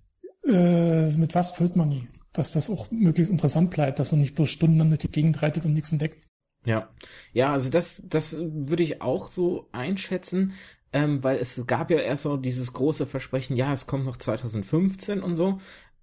[0.47, 2.07] äh, mit was füllt man die?
[2.33, 5.65] Dass das auch möglichst interessant bleibt, dass man nicht bloß Stunden durch die Gegend reitet
[5.65, 6.27] und nichts entdeckt.
[6.65, 6.89] Ja,
[7.33, 10.53] ja, also das, das würde ich auch so einschätzen
[10.93, 15.23] ähm, weil es gab ja erst so dieses große Versprechen, ja, es kommt noch 2015
[15.23, 15.59] und so.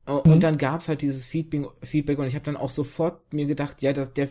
[0.07, 0.41] Äh, und mhm.
[0.41, 3.83] dann gab es halt dieses Feedback, Feedback und ich habe dann auch sofort mir gedacht,
[3.83, 4.29] ja, das, der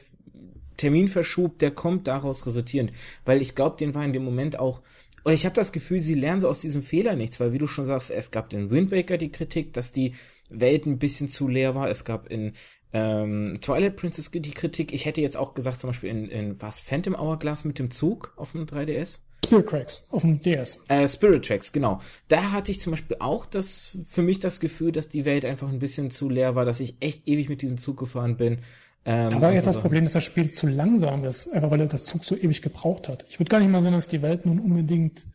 [0.77, 2.91] Terminverschub, der kommt daraus resultierend,
[3.25, 4.81] weil ich glaube, den war in dem Moment auch
[5.27, 7.67] und ich habe das Gefühl, sie lernen so aus diesem Fehler nichts, weil wie du
[7.67, 10.13] schon sagst, es gab in Wind Waker die Kritik, dass die
[10.47, 11.89] Welt ein bisschen zu leer war.
[11.89, 12.53] Es gab in
[12.93, 14.93] ähm, Twilight Princess die Kritik.
[14.93, 18.31] Ich hätte jetzt auch gesagt, zum Beispiel in, in was Phantom Hourglass mit dem Zug
[18.37, 19.19] auf dem 3DS.
[19.45, 20.79] Spirit Tracks auf dem DS.
[20.87, 22.01] Äh, Spirit Tracks, genau.
[22.27, 25.69] Da hatte ich zum Beispiel auch das, für mich das Gefühl, dass die Welt einfach
[25.69, 28.59] ein bisschen zu leer war, dass ich echt ewig mit diesem Zug gefahren bin.
[29.05, 31.77] Ähm, da war jetzt so das Problem, dass das Spiel zu langsam ist, einfach weil
[31.77, 33.25] der Zug so ewig gebraucht hat.
[33.29, 35.25] Ich würde gar nicht mal sagen, dass die Welt nun unbedingt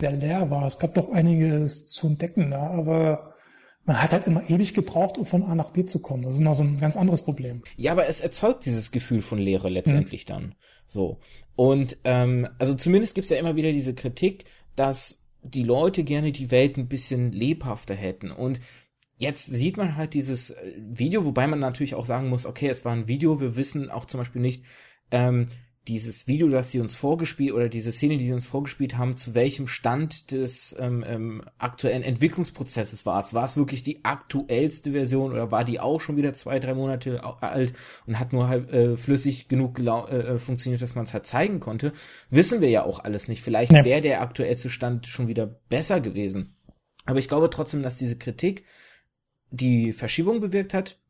[0.00, 0.66] sehr leer war.
[0.66, 3.34] Es gab doch einiges zu entdecken da, aber
[3.84, 6.22] man hat halt immer ewig gebraucht, um von A nach B zu kommen.
[6.22, 7.62] Das ist noch so ein ganz anderes Problem.
[7.76, 10.32] Ja, aber es erzeugt dieses Gefühl von Leere letztendlich mhm.
[10.32, 10.54] dann.
[10.86, 11.20] So.
[11.56, 14.44] Und ähm, also zumindest gibt's ja immer wieder diese Kritik,
[14.76, 18.30] dass die Leute gerne die Welt ein bisschen lebhafter hätten.
[18.30, 18.60] Und
[19.18, 22.84] jetzt sieht man halt dieses äh, Video, wobei man natürlich auch sagen muss, okay, es
[22.84, 24.64] war ein Video, wir wissen auch zum Beispiel nicht,
[25.10, 25.48] ähm,
[25.88, 29.34] dieses Video, das sie uns vorgespielt oder diese Szene, die sie uns vorgespielt haben, zu
[29.34, 33.34] welchem Stand des ähm, ähm, aktuellen Entwicklungsprozesses war es.
[33.34, 37.24] War es wirklich die aktuellste Version oder war die auch schon wieder zwei, drei Monate
[37.24, 37.72] alt
[38.06, 41.58] und hat nur halt äh, flüssig genug äh, äh, funktioniert, dass man es halt zeigen
[41.58, 41.92] konnte?
[42.30, 43.42] Wissen wir ja auch alles nicht.
[43.42, 43.84] Vielleicht ja.
[43.84, 46.56] wäre der aktuellste Stand schon wieder besser gewesen.
[47.06, 48.64] Aber ich glaube trotzdem, dass diese Kritik
[49.50, 51.00] die Verschiebung bewirkt hat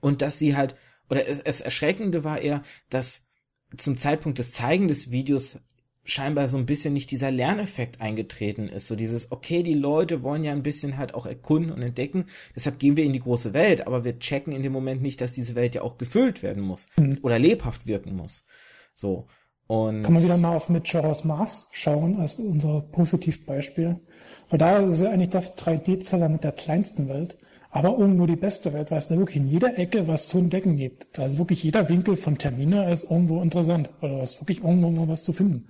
[0.00, 0.76] und dass sie halt,
[1.10, 3.27] oder es, es Erschreckende war eher, dass
[3.76, 5.58] zum Zeitpunkt des Zeigen des Videos
[6.04, 8.86] scheinbar so ein bisschen nicht dieser Lerneffekt eingetreten ist.
[8.86, 12.78] So dieses, okay, die Leute wollen ja ein bisschen halt auch erkunden und entdecken, deshalb
[12.78, 15.54] gehen wir in die große Welt, aber wir checken in dem Moment nicht, dass diese
[15.54, 17.18] Welt ja auch gefüllt werden muss mhm.
[17.22, 18.46] oder lebhaft wirken muss.
[18.94, 19.26] So.
[19.66, 24.00] Und Kann man wieder mal auf Majora's Mars schauen, als unser Positivbeispiel.
[24.48, 27.36] Weil da ist ja eigentlich das 3D-Zeller mit der kleinsten Welt,
[27.70, 30.76] aber irgendwo die beste Welt, weil es da wirklich in jeder Ecke was zu entdecken
[30.76, 31.18] gibt.
[31.18, 33.90] Ist wirklich jeder Winkel von Termina ist irgendwo interessant.
[34.00, 35.68] Oder ist wirklich irgendwo mal was zu finden.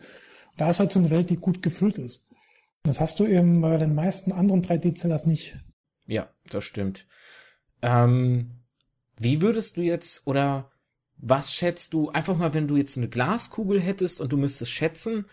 [0.57, 2.29] Da ist halt so eine Welt, die gut gefüllt ist.
[2.85, 5.59] Und das hast du eben bei den meisten anderen 3D-Zellers nicht.
[6.07, 7.07] Ja, das stimmt.
[7.83, 8.63] Ähm,
[9.19, 10.71] wie würdest du jetzt, oder
[11.17, 15.27] was schätzt du, einfach mal, wenn du jetzt eine Glaskugel hättest und du müsstest schätzen,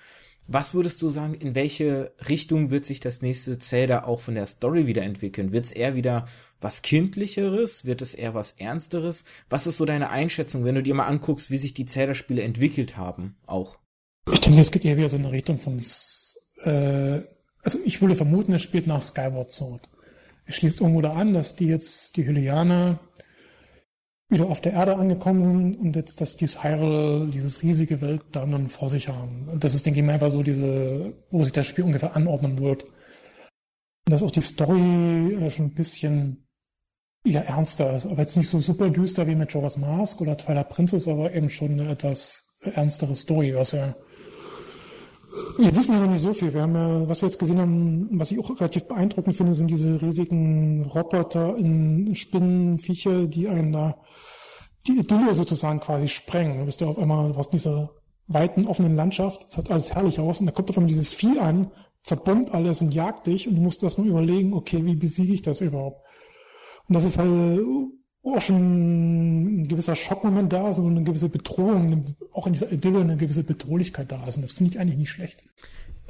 [0.48, 4.46] was würdest du sagen, in welche Richtung wird sich das nächste Zelda auch von der
[4.46, 5.52] Story wieder entwickeln?
[5.52, 6.28] Wird es eher wieder
[6.66, 7.86] was Kindlicheres?
[7.86, 9.24] Wird es eher was Ernsteres?
[9.50, 12.98] Was ist so deine Einschätzung, wenn du dir mal anguckst, wie sich die Zelda-Spiele entwickelt
[12.98, 13.78] haben, auch?
[14.34, 15.78] Ich denke, es geht eher wieder so in eine Richtung von,
[16.64, 17.22] äh,
[17.62, 19.92] also ich würde vermuten, es spielt nach Skyward Sword.
[20.48, 23.00] Es schließt irgendwo da an, dass die jetzt, die Hylianer,
[24.28, 28.44] wieder auf der Erde angekommen sind und jetzt, dass dieses Hyrule, dieses riesige Welt da
[28.44, 29.48] dann vor sich haben.
[29.60, 32.86] Das ist, denke ich mal, einfach so diese, wo sich das Spiel ungefähr anordnen wird.
[32.86, 36.45] Und dass auch die Story äh, schon ein bisschen
[37.26, 38.02] ja, ernster.
[38.10, 41.50] Aber jetzt nicht so super düster wie mit Jorah's Mask oder Twilight Princess, aber eben
[41.50, 43.96] schon eine etwas ernstere Story, was ja
[45.58, 46.54] wir wissen ja noch nicht so viel.
[46.54, 49.70] Wir haben ja, was wir jetzt gesehen haben, was ich auch relativ beeindruckend finde, sind
[49.70, 53.98] diese riesigen Roboter in Spinnenviecher, die einen da
[54.88, 56.60] die Idylle sozusagen quasi sprengen.
[56.60, 57.90] Du bist ja auf einmal, du hast diese
[58.28, 61.40] weiten, offenen Landschaft, es hat alles herrlich aus und da kommt auf einmal dieses Vieh
[61.40, 61.72] an,
[62.04, 65.42] zerbombt alles und jagt dich und du musst das nur überlegen, okay, wie besiege ich
[65.42, 66.05] das überhaupt?
[66.88, 67.60] Und das ist halt
[68.24, 73.02] auch schon ein gewisser Schockmoment da ist und eine gewisse Bedrohung, auch in dieser Idylle
[73.02, 74.38] eine gewisse Bedrohlichkeit da ist.
[74.38, 75.44] Und das finde ich eigentlich nicht schlecht.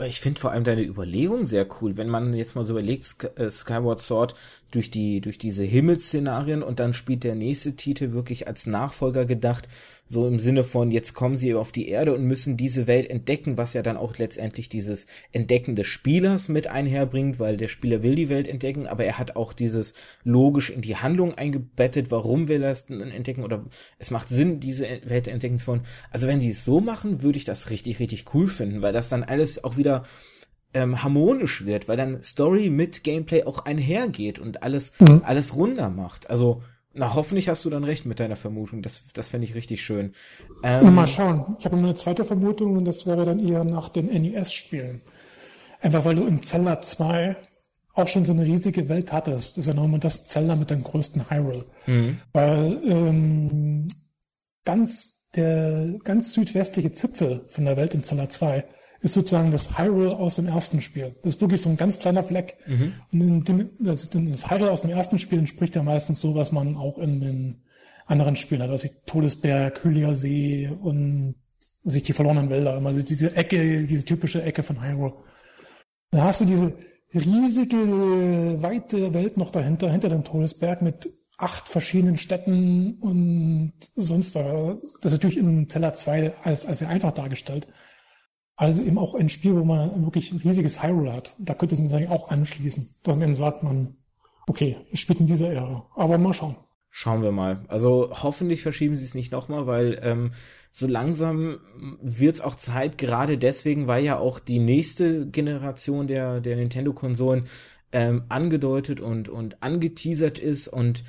[0.04, 3.50] Ich finde vor allem deine Überlegung sehr cool, wenn man jetzt mal so überlegt, äh,
[3.50, 4.36] Skyward Sword
[4.72, 9.70] durch die, durch diese Himmelsszenarien und dann spielt der nächste Titel wirklich als Nachfolger gedacht,
[10.08, 13.58] so im Sinne von, jetzt kommen sie auf die Erde und müssen diese Welt entdecken,
[13.58, 18.14] was ja dann auch letztendlich dieses Entdecken des Spielers mit einherbringt, weil der Spieler will
[18.14, 19.94] die Welt entdecken, aber er hat auch dieses
[20.24, 23.66] logisch in die Handlung eingebettet, warum will er es entdecken oder
[23.98, 25.86] es macht Sinn, diese Welt entdecken zu wollen.
[26.12, 29.10] Also wenn die es so machen, würde ich das richtig, richtig cool finden, weil das
[29.10, 30.04] dann alles auch wieder
[30.76, 35.22] ähm, harmonisch wird, weil dann Story mit Gameplay auch einhergeht und alles, mhm.
[35.24, 36.30] alles runder macht.
[36.30, 36.62] Also
[36.98, 38.82] na, hoffentlich hast du dann recht mit deiner Vermutung.
[38.82, 40.14] Das, das fände ich richtig schön.
[40.64, 41.58] Ähm, mal schauen.
[41.60, 45.02] Ich habe noch eine zweite Vermutung und das wäre dann eher nach den NES-Spielen.
[45.82, 47.36] Einfach weil du in Zelda 2
[47.94, 49.58] auch schon so eine riesige Welt hattest.
[49.58, 51.66] Das ist ja nochmal das Zelda mit dem größten Hyrule.
[51.86, 52.18] Mhm.
[52.32, 53.88] Weil ähm,
[54.64, 58.64] ganz der ganz südwestliche Zipfel von der Welt in Zelda 2
[59.06, 61.16] ist sozusagen das Hyrule aus dem ersten Spiel.
[61.22, 62.58] Das ist wirklich so ein ganz kleiner Fleck.
[62.66, 62.94] Mhm.
[63.12, 66.76] Und dem, das, das Hyrule aus dem ersten Spiel entspricht ja meistens so, was man
[66.76, 67.64] auch in den
[68.08, 68.72] anderen Spielen hat.
[68.72, 71.36] Also Todesberg, Hylia See und
[71.84, 72.84] sich die verlorenen Wälder.
[72.84, 75.14] Also diese Ecke, diese typische Ecke von Hyrule.
[76.10, 76.74] Da hast du diese
[77.14, 77.78] riesige,
[78.64, 84.78] weite Welt noch dahinter, hinter dem Todesberg mit acht verschiedenen Städten und sonst da.
[85.02, 87.68] Das ist natürlich in Zeller 2 als, als sehr einfach dargestellt.
[88.58, 91.34] Also eben auch ein Spiel, wo man wirklich ein riesiges Hyrule hat.
[91.38, 93.98] Da könnte es natürlich auch anschließen, man sagt, man,
[94.48, 95.86] okay, ich spiele in dieser Ära.
[95.96, 96.56] Aber mal schauen.
[96.90, 97.66] Schauen wir mal.
[97.68, 100.32] Also hoffentlich verschieben sie es nicht nochmal, weil ähm,
[100.72, 101.60] so langsam
[102.02, 107.48] wird es auch Zeit, gerade deswegen, weil ja auch die nächste Generation der, der Nintendo-Konsolen
[107.92, 110.70] ähm, angedeutet und, und angeteasert ist.
[110.70, 111.04] Und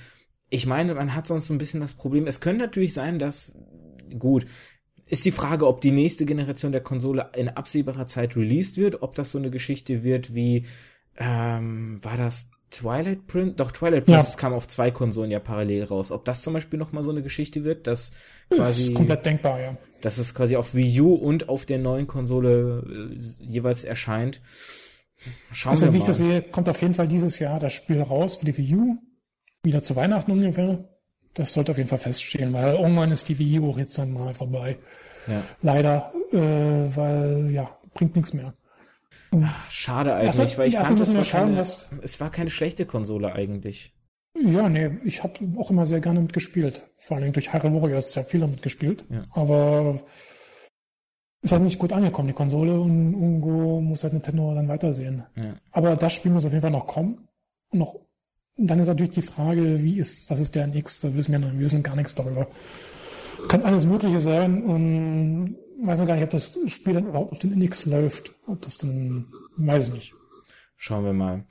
[0.51, 2.27] ich meine, man hat sonst so ein bisschen das Problem.
[2.27, 3.57] Es könnte natürlich sein, dass,
[4.19, 4.47] gut,
[5.07, 9.15] ist die Frage, ob die nächste Generation der Konsole in absehbarer Zeit released wird, ob
[9.15, 10.67] das so eine Geschichte wird wie,
[11.17, 13.55] ähm, war das Twilight Prince?
[13.55, 14.41] Doch, Twilight Princess ja.
[14.41, 16.11] kam auf zwei Konsolen ja parallel raus.
[16.11, 18.13] Ob das zum Beispiel nochmal so eine Geschichte wird, dass
[18.51, 18.63] quasi.
[18.63, 19.77] Das ist komplett denkbar, ja.
[20.03, 24.41] Dass es quasi auf Wii U und auf der neuen Konsole äh, jeweils erscheint.
[25.53, 25.95] Schauen also, wir mal.
[25.95, 28.57] wie ich das sehe, kommt auf jeden Fall dieses Jahr das Spiel raus für die
[28.57, 28.99] Wii U.
[29.63, 30.89] Wieder zu Weihnachten ungefähr.
[31.37, 34.35] Das sollte auf jeden Fall feststehen, weil irgendwann ist die Wii U jetzt dann mal
[34.35, 34.79] vorbei.
[35.27, 35.43] Ja.
[35.61, 38.55] Leider, äh, weil ja, bringt nichts mehr.
[39.43, 43.33] Ach, schade eigentlich, weil ich fand, das war keine, was, es war keine schlechte Konsole
[43.35, 43.93] eigentlich.
[44.39, 46.89] Ja, nee, ich habe auch immer sehr gerne mitgespielt.
[46.97, 49.05] Vor allem durch Hyrule Warriors sehr viel damit gespielt.
[49.11, 49.25] Ja.
[49.33, 50.01] Aber
[51.43, 55.25] ist halt nicht gut angekommen, die Konsole, und irgendwo muss halt Nintendo dann weitersehen.
[55.37, 55.55] Ja.
[55.71, 57.29] Aber das Spiel muss auf jeden Fall noch kommen.
[57.71, 58.06] Und noch
[58.57, 61.03] und dann ist natürlich die Frage, wie ist, was ist der NX?
[61.03, 62.49] Da wissen wir, noch, wir wissen gar nichts darüber.
[63.49, 64.63] Kann alles Mögliche sein.
[64.63, 68.35] Und weiß noch gar nicht, ob das Spiel dann überhaupt auf den NX läuft.
[68.47, 69.27] Ob das dann,
[69.57, 70.15] weiß ich nicht.
[70.77, 71.45] Schauen wir mal.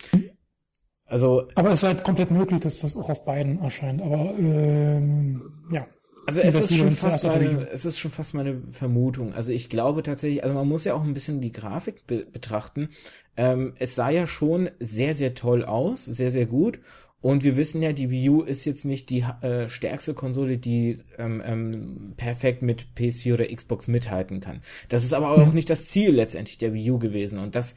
[1.05, 1.47] Also.
[1.53, 4.01] Aber es ist halt komplett möglich, dass das auch auf beiden erscheint.
[4.01, 5.41] Aber ähm,
[5.71, 5.85] ja.
[6.25, 9.33] Also es ist, schon fast meine, es ist schon fast meine Vermutung.
[9.33, 12.89] Also ich glaube tatsächlich, also man muss ja auch ein bisschen die Grafik be betrachten.
[13.37, 16.79] Ähm, es sah ja schon sehr, sehr toll aus, sehr, sehr gut.
[17.21, 20.99] Und wir wissen ja, die Wii U ist jetzt nicht die äh, stärkste Konsole, die
[21.17, 24.61] ähm, ähm, perfekt mit PS4 oder Xbox mithalten kann.
[24.89, 27.39] Das ist aber auch nicht das Ziel letztendlich der Wii U gewesen.
[27.39, 27.75] Und das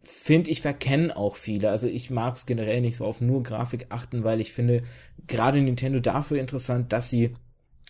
[0.00, 1.70] finde ich verkennen auch viele.
[1.70, 4.82] Also ich mag es generell nicht so auf nur Grafik achten, weil ich finde
[5.26, 7.34] gerade Nintendo dafür interessant, dass sie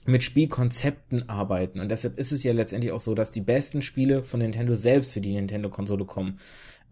[0.07, 1.81] mit Spielkonzepten arbeiten.
[1.81, 5.13] Und deshalb ist es ja letztendlich auch so, dass die besten Spiele von Nintendo selbst
[5.13, 6.39] für die Nintendo-Konsole kommen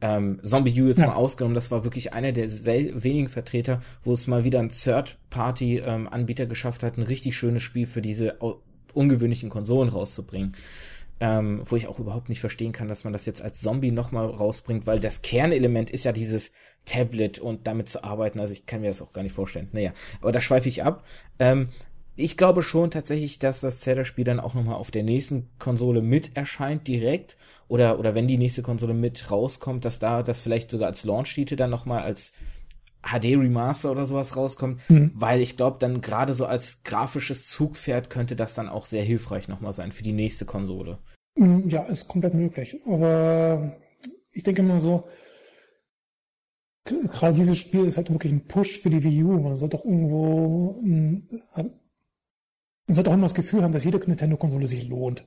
[0.03, 1.07] ähm, Zombie U jetzt ja.
[1.07, 6.43] mal ausgenommen, das war wirklich einer der wenigen Vertreter, wo es mal wieder ein Third-Party-Anbieter
[6.43, 8.39] ähm, geschafft hat, ein richtig schönes Spiel für diese
[8.93, 10.57] ungewöhnlichen Konsolen rauszubringen.
[11.21, 14.27] Ähm, wo ich auch überhaupt nicht verstehen kann, dass man das jetzt als Zombie nochmal
[14.27, 16.51] rausbringt, weil das Kernelement ist ja dieses
[16.85, 18.41] Tablet und damit zu arbeiten.
[18.41, 19.69] Also ich kann mir das auch gar nicht vorstellen.
[19.71, 21.05] Naja, aber da schweife ich ab.
[21.39, 21.69] Ähm,
[22.15, 26.37] ich glaube schon tatsächlich, dass das Zelda-Spiel dann auch nochmal auf der nächsten Konsole mit
[26.37, 27.37] erscheint direkt
[27.69, 31.57] oder oder wenn die nächste Konsole mit rauskommt, dass da das vielleicht sogar als Launch-Titel
[31.57, 32.33] dann nochmal als
[33.03, 35.13] HD Remaster oder sowas rauskommt, mhm.
[35.15, 39.49] weil ich glaube, dann gerade so als grafisches Zugpferd könnte das dann auch sehr hilfreich
[39.49, 40.99] nochmal sein für die nächste Konsole.
[41.37, 42.77] Mhm, ja, ist komplett möglich.
[42.87, 43.77] Aber
[44.31, 45.09] ich denke mal so,
[46.85, 49.41] gerade dieses Spiel ist halt wirklich ein Push für die Wii U.
[49.41, 50.81] Man sollte auch irgendwo
[52.93, 55.25] man sollte auch immer das Gefühl haben, dass jede Nintendo-Konsole sich lohnt.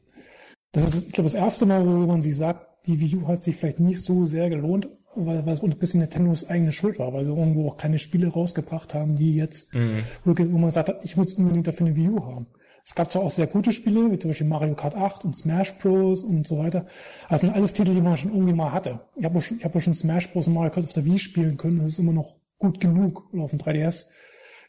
[0.71, 3.41] Das ist, ich glaube, das erste Mal, wo man sich sagt, die Wii U hat
[3.41, 7.11] sich vielleicht nicht so sehr gelohnt, weil, weil es ein bisschen Nintendos eigene Schuld war,
[7.11, 10.03] weil sie irgendwo auch keine Spiele rausgebracht haben, die jetzt, mhm.
[10.23, 12.45] wo, man sagt, ich muss unbedingt dafür eine Wii U haben.
[12.85, 15.73] Es gab zwar auch sehr gute Spiele, wie zum Beispiel Mario Kart 8 und Smash
[15.79, 16.21] Bros.
[16.21, 16.85] und so weiter.
[17.31, 18.99] Das sind alles Titel, die man schon irgendwie mal hatte.
[19.15, 20.45] Ich habe schon, ich hab schon Smash Bros.
[20.45, 21.79] und Mario Kart auf der Wii spielen können.
[21.79, 23.33] Das ist immer noch gut genug.
[23.33, 24.09] Oder auf dem 3DS.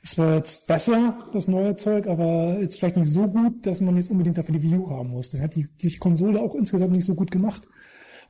[0.07, 3.97] Es war jetzt besser, das neue Zeug, aber jetzt vielleicht nicht so gut, dass man
[3.97, 5.31] jetzt unbedingt dafür die Wii U haben muss.
[5.31, 7.67] Das hat die, die Konsole auch insgesamt nicht so gut gemacht.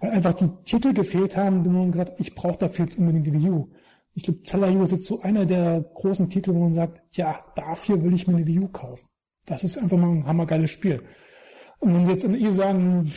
[0.01, 3.35] Weil einfach die Titel gefehlt haben, wo man gesagt ich brauche dafür jetzt unbedingt die
[3.35, 3.69] Wii U.
[4.15, 7.45] Ich glaube, Zelda U ist jetzt so einer der großen Titel, wo man sagt, ja,
[7.57, 9.07] dafür will ich mir eine Wii U kaufen.
[9.45, 11.03] Das ist einfach mal ein hammergeiles Spiel.
[11.79, 13.13] Und wenn sie jetzt in E sagen,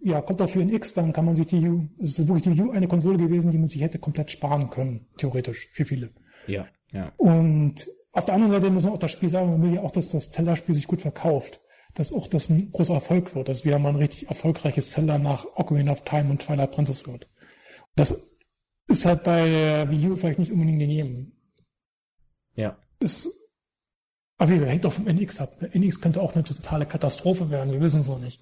[0.00, 2.54] ja, kommt doch für ein X, dann kann man sich die U, es ist wirklich
[2.54, 6.10] die U eine Konsole gewesen, die man sich hätte komplett sparen können, theoretisch, für viele.
[6.46, 7.10] Ja, ja.
[7.16, 9.90] Und auf der anderen Seite muss man auch das Spiel sagen, man will ja auch,
[9.90, 11.60] dass das Zelda-Spiel sich gut verkauft.
[11.94, 15.44] Dass auch das ein großer Erfolg wird, dass wieder mal ein richtig erfolgreiches Zelda nach
[15.56, 17.28] Ocarina of Time und Twilight Princess wird.
[17.96, 18.38] Das
[18.88, 21.32] ist halt bei Wii U vielleicht nicht unbedingt gegeben.
[22.54, 22.78] Ja.
[22.98, 23.30] Ist,
[24.38, 25.58] aber wie gesagt, hängt auch vom NX ab.
[25.60, 28.40] Der NX könnte auch eine totale Katastrophe werden, wir wissen es noch nicht.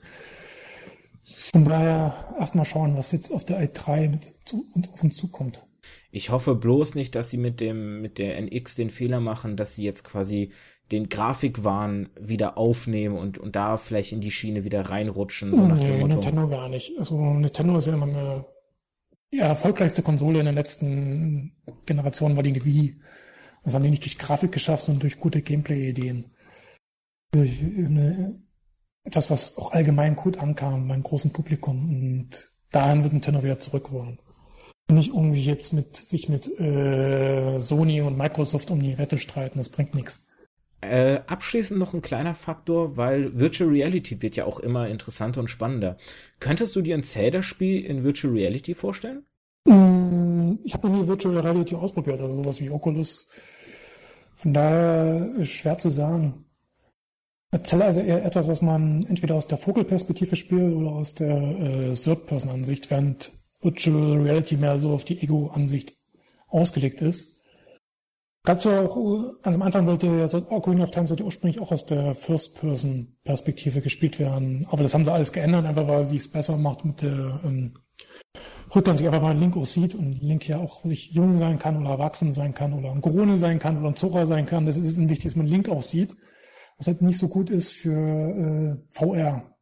[1.53, 5.67] Von daher erstmal schauen, was jetzt auf der i3 mit zu, auf uns zukommt.
[6.11, 9.75] Ich hoffe bloß nicht, dass sie mit dem, mit der NX den Fehler machen, dass
[9.75, 10.53] sie jetzt quasi
[10.91, 15.79] den Grafikwahn wieder aufnehmen und, und da vielleicht in die Schiene wieder reinrutschen, so nach
[15.79, 16.15] nee, dem Motto.
[16.15, 16.99] Nintendo gar nicht.
[16.99, 18.45] Also Nintendo ist ja immer eine,
[19.33, 21.53] die erfolgreichste Konsole in der letzten
[21.87, 23.01] Generation war die Wii.
[23.63, 26.33] Das haben die nicht durch Grafik geschafft, sondern durch gute Gameplay-Ideen.
[27.31, 28.35] Durch eine,
[29.05, 31.89] etwas, was auch allgemein gut ankam beim großen Publikum.
[31.89, 34.19] Und dahin wird Nintendo wieder zurück wollen
[34.91, 39.69] nicht irgendwie jetzt mit sich mit äh, Sony und Microsoft um die Wette streiten, das
[39.69, 40.27] bringt nichts.
[40.83, 45.49] Äh, abschließend noch ein kleiner Faktor, weil Virtual Reality wird ja auch immer interessanter und
[45.49, 45.99] spannender.
[46.39, 49.25] Könntest du dir ein Zelda-Spiel in Virtual Reality vorstellen?
[49.67, 53.29] Mm, ich habe noch nie Virtual Reality ausprobiert, also sowas wie Oculus.
[54.37, 56.47] Von daher ist schwer zu sagen.
[57.63, 61.37] Zelda ist ja eher etwas, was man entweder aus der Vogelperspektive spielt oder aus der
[61.37, 65.95] äh, Third-Person-Ansicht, während Virtual Reality mehr so auf die Ego-Ansicht
[66.49, 67.41] ausgelegt ist.
[68.47, 71.85] Ja auch, ganz am Anfang wollte ja so Ocarina of Time sollte ursprünglich auch aus
[71.85, 74.67] der First-Person-Perspektive gespielt werden.
[74.71, 77.75] Aber das haben sie alles geändert, einfach weil sie es besser macht mit der ähm,
[78.75, 81.77] Rückgang sich einfach mal Link auch sieht und Link ja auch sich jung sein kann
[81.77, 84.65] oder erwachsen sein kann oder ein Gorone sein kann oder ein Zora sein kann.
[84.65, 86.17] Das ist wichtig, dass man Link auch sieht.
[86.79, 89.55] Was halt nicht so gut ist für äh, VR.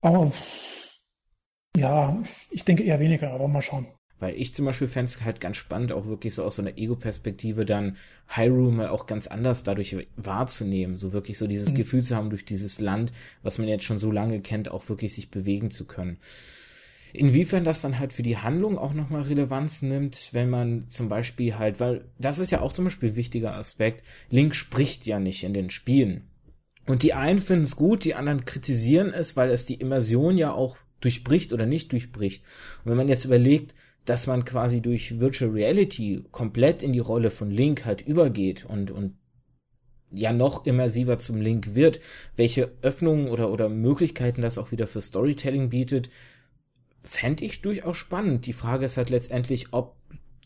[0.00, 0.32] Aber
[1.76, 3.86] ja, ich denke eher weniger, aber mal schauen.
[4.18, 6.78] Weil ich zum Beispiel fände es halt ganz spannend, auch wirklich so aus so einer
[6.78, 7.96] Ego-Perspektive dann
[8.28, 10.96] Hyrule mal auch ganz anders dadurch wahrzunehmen.
[10.96, 11.76] So wirklich so dieses mhm.
[11.76, 13.12] Gefühl zu haben, durch dieses Land,
[13.42, 16.18] was man jetzt schon so lange kennt, auch wirklich sich bewegen zu können.
[17.12, 21.58] Inwiefern das dann halt für die Handlung auch nochmal Relevanz nimmt, wenn man zum Beispiel
[21.58, 25.42] halt, weil das ist ja auch zum Beispiel ein wichtiger Aspekt, Link spricht ja nicht
[25.42, 26.28] in den Spielen.
[26.86, 30.52] Und die einen finden es gut, die anderen kritisieren es, weil es die Immersion ja
[30.52, 32.44] auch durchbricht oder nicht durchbricht.
[32.84, 33.74] Und wenn man jetzt überlegt,
[34.04, 38.90] dass man quasi durch Virtual Reality komplett in die Rolle von Link halt übergeht und,
[38.90, 39.16] und
[40.10, 42.00] ja noch immersiver zum Link wird,
[42.36, 46.10] welche Öffnungen oder, oder Möglichkeiten das auch wieder für Storytelling bietet,
[47.02, 48.46] fände ich durchaus spannend.
[48.46, 49.96] Die Frage ist halt letztendlich, ob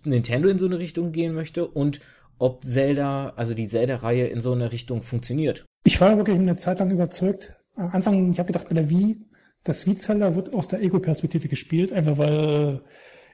[0.04, 2.00] Nintendo in so eine Richtung gehen möchte und
[2.38, 5.64] ob Zelda, also die Zelda-Reihe in so eine Richtung funktioniert.
[5.84, 7.54] Ich war wirklich eine Zeit lang überzeugt.
[7.76, 9.18] Am Anfang, ich habe gedacht, bei der Wii,
[9.66, 12.80] das Wii-Zelda wird aus der Ego-Perspektive gespielt, einfach weil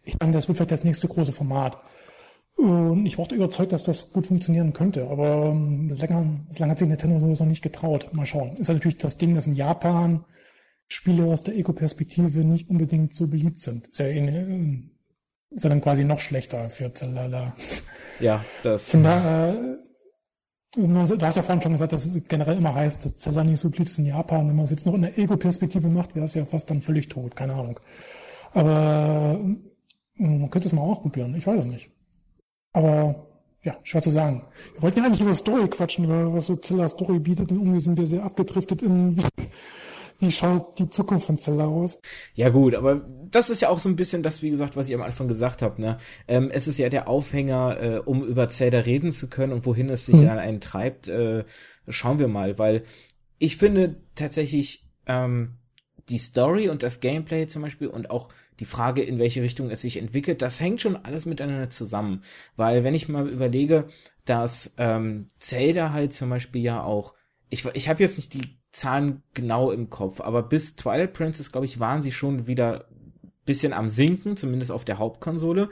[0.04, 1.78] ich denke, das wird vielleicht das nächste große Format.
[2.56, 5.08] Und ich war auch überzeugt, dass das gut funktionieren könnte.
[5.08, 8.12] Aber ähm, bislang, bislang hat sich Nintendo sowieso noch nicht getraut.
[8.12, 8.56] Mal schauen.
[8.56, 10.24] Ist halt natürlich das Ding, dass in Japan
[10.88, 13.86] Spiele aus der Ego-Perspektive nicht unbedingt so beliebt sind.
[13.88, 14.90] Ist ja, in, ähm,
[15.50, 17.54] ist ja dann quasi noch schlechter für Zelda.
[18.20, 18.84] Ja, das.
[18.84, 19.76] Von daher,
[20.74, 23.70] du hast ja vorhin schon gesagt, dass es generell immer heißt, dass Zelda nicht so
[23.70, 24.48] beliebt ist in Japan.
[24.48, 27.08] Wenn man es jetzt noch in der Ego-Perspektive macht, wäre es ja fast dann völlig
[27.08, 27.36] tot.
[27.36, 27.78] Keine Ahnung.
[28.54, 29.38] Aber
[30.16, 31.34] man könnte es mal ausprobieren.
[31.36, 31.90] Ich weiß es nicht.
[32.72, 33.26] Aber
[33.62, 34.42] ja, schwer zu sagen.
[34.74, 37.80] Wir wollten ja eigentlich über Story quatschen, über was so Zelda Story bietet und irgendwie
[37.80, 39.22] sind wir sehr abgedriftet in
[40.22, 42.00] wie schaut die Zukunft von Zelda aus?
[42.34, 44.94] Ja gut, aber das ist ja auch so ein bisschen das, wie gesagt, was ich
[44.94, 45.82] am Anfang gesagt habe.
[45.82, 45.98] Ne?
[46.28, 49.90] Ähm, es ist ja der Aufhänger, äh, um über Zelda reden zu können und wohin
[49.90, 50.28] es sich mhm.
[50.28, 51.08] an einen treibt.
[51.08, 51.44] Äh,
[51.88, 52.84] schauen wir mal, weil
[53.38, 55.58] ich finde tatsächlich ähm,
[56.08, 58.28] die Story und das Gameplay zum Beispiel und auch
[58.60, 62.22] die Frage, in welche Richtung es sich entwickelt, das hängt schon alles miteinander zusammen.
[62.54, 63.88] Weil wenn ich mal überlege,
[64.24, 67.14] dass ähm, Zelda halt zum Beispiel ja auch,
[67.48, 71.66] ich, ich habe jetzt nicht die Zahlen genau im Kopf, aber bis Twilight Princess, glaube
[71.66, 72.86] ich, waren sie schon wieder
[73.44, 75.68] bisschen am Sinken, zumindest auf der Hauptkonsole.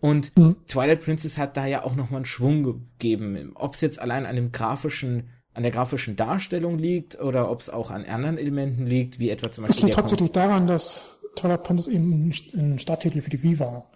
[0.00, 0.56] Und mhm.
[0.66, 3.52] Twilight Princess hat da ja auch nochmal einen Schwung gegeben.
[3.54, 7.70] Ob es jetzt allein an dem grafischen an der grafischen Darstellung liegt oder ob es
[7.70, 9.84] auch an anderen Elementen liegt, wie etwa zum Beispiel.
[9.84, 13.88] Es liegt hauptsächlich daran, dass Twilight Princess eben ein Starttitel für die Wii war,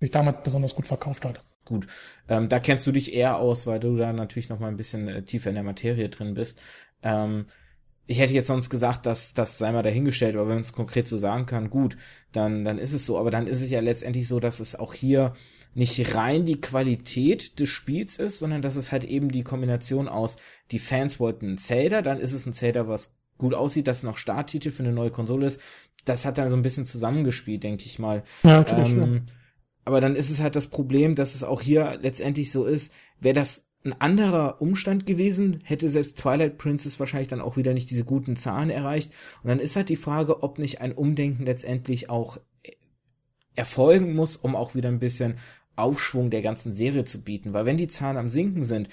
[0.00, 1.42] sich damals besonders gut verkauft hat.
[1.64, 1.86] Gut,
[2.28, 5.08] ähm, da kennst du dich eher aus, weil du da natürlich noch mal ein bisschen
[5.08, 6.60] äh, tiefer in der Materie drin bist.
[7.02, 7.46] Ähm,
[8.08, 11.06] ich hätte jetzt sonst gesagt, dass das sei mal dahingestellt, aber wenn man es konkret
[11.06, 11.98] so sagen kann, gut,
[12.32, 13.18] dann dann ist es so.
[13.18, 15.34] Aber dann ist es ja letztendlich so, dass es auch hier
[15.74, 20.38] nicht rein die Qualität des Spiels ist, sondern dass es halt eben die Kombination aus,
[20.70, 24.16] die Fans wollten ein Zelda, dann ist es ein Zelda, was gut aussieht, das noch
[24.16, 25.60] Starttitel für eine neue Konsole ist,
[26.06, 28.24] das hat dann so ein bisschen zusammengespielt, denke ich mal.
[28.42, 28.92] Ja, natürlich.
[28.92, 29.32] Ähm, ja.
[29.84, 32.90] Aber dann ist es halt das Problem, dass es auch hier letztendlich so ist,
[33.20, 37.90] wäre das ein anderer Umstand gewesen, hätte selbst Twilight Princess wahrscheinlich dann auch wieder nicht
[37.90, 39.12] diese guten Zahlen erreicht.
[39.42, 42.38] Und dann ist halt die Frage, ob nicht ein Umdenken letztendlich auch
[43.54, 45.38] erfolgen muss, um auch wieder ein bisschen
[45.76, 47.52] Aufschwung der ganzen Serie zu bieten.
[47.52, 48.88] Weil wenn die Zahlen am Sinken sind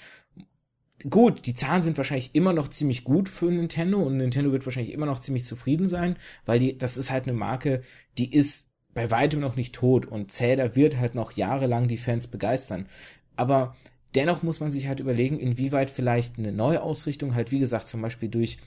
[1.10, 4.94] gut, die Zahlen sind wahrscheinlich immer noch ziemlich gut für Nintendo und Nintendo wird wahrscheinlich
[4.94, 6.16] immer noch ziemlich zufrieden sein,
[6.46, 7.84] weil die, das ist halt eine Marke,
[8.18, 12.28] die ist bei weitem noch nicht tot und Zelda wird halt noch jahrelang die Fans
[12.28, 12.88] begeistern.
[13.36, 13.76] Aber
[14.16, 18.02] dennoch muss man sich halt überlegen, inwieweit vielleicht eine neue Ausrichtung halt, wie gesagt, zum
[18.02, 18.58] Beispiel durch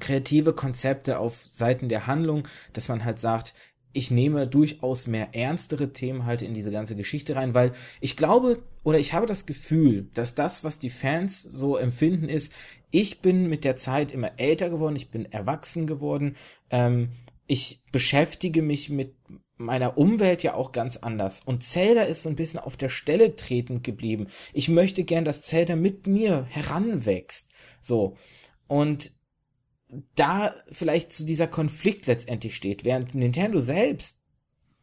[0.00, 3.54] kreative Konzepte auf Seiten der Handlung, dass man halt sagt,
[3.92, 8.62] ich nehme durchaus mehr ernstere Themen halt in diese ganze Geschichte rein, weil ich glaube
[8.84, 12.52] oder ich habe das Gefühl, dass das, was die Fans so empfinden, ist,
[12.90, 16.36] ich bin mit der Zeit immer älter geworden, ich bin erwachsen geworden,
[16.70, 17.10] ähm,
[17.46, 19.14] ich beschäftige mich mit
[19.62, 21.40] meiner Umwelt ja auch ganz anders.
[21.44, 24.28] Und Zelda ist so ein bisschen auf der Stelle tretend geblieben.
[24.52, 27.50] Ich möchte gern, dass Zelda mit mir heranwächst.
[27.80, 28.16] So.
[28.66, 29.12] Und
[30.14, 34.20] da vielleicht zu dieser Konflikt letztendlich steht, während Nintendo selbst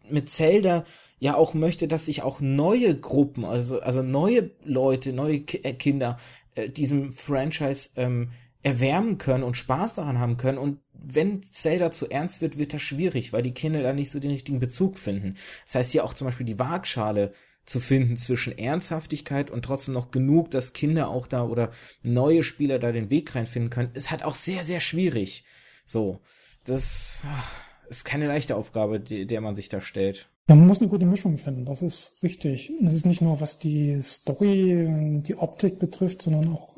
[0.08, 0.86] mit Zelda
[1.20, 5.74] ja auch möchte, dass sich auch neue Gruppen, also, also neue Leute, neue Ki äh,
[5.74, 6.18] Kinder
[6.56, 8.32] äh, diesem Franchise ähm,
[8.62, 10.58] erwärmen können und Spaß daran haben können.
[10.58, 14.20] Und wenn Zelda zu ernst wird, wird das schwierig, weil die Kinder da nicht so
[14.20, 15.36] den richtigen Bezug finden.
[15.66, 17.32] Das heißt hier auch zum Beispiel die Waagschale
[17.66, 22.80] zu finden zwischen Ernsthaftigkeit und trotzdem noch genug, dass Kinder auch da oder neue Spieler
[22.80, 25.46] da den Weg reinfinden können, ist halt auch sehr, sehr schwierig.
[25.86, 26.20] So,
[26.66, 27.44] das ah,
[27.90, 30.30] ist keine leichte Aufgabe, die, der man sich da stellt.
[30.48, 32.72] Man muss eine gute Mischung finden, das ist richtig.
[32.80, 36.76] Und es ist nicht nur, was die Story, die Optik betrifft, sondern auch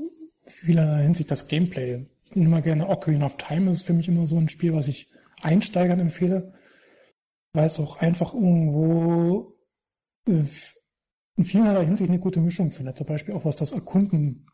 [0.51, 2.05] vielerlei Hinsicht das Gameplay.
[2.25, 4.73] Ich nehme mal gerne Ocarina of Time, das ist für mich immer so ein Spiel,
[4.73, 6.53] was ich Einsteigern empfehle,
[7.53, 9.57] weil es auch einfach irgendwo
[10.27, 10.43] äh,
[11.37, 12.97] in vielerlei Hinsicht eine gute Mischung findet.
[12.97, 14.47] Zum Beispiel auch was das Erkunden,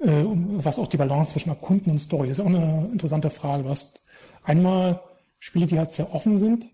[0.00, 3.64] äh, was auch die Balance zwischen Erkunden und Story ist auch eine interessante Frage.
[3.64, 4.04] Du hast
[4.42, 5.00] einmal
[5.38, 6.68] Spiele, die halt sehr offen sind,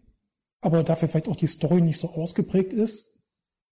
[0.60, 3.18] aber dafür vielleicht auch die Story nicht so ausgeprägt ist.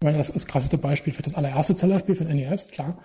[0.00, 3.02] Ich meine, das, das krasseste Beispiel für das allererste Zellerspiel für den NES, klar.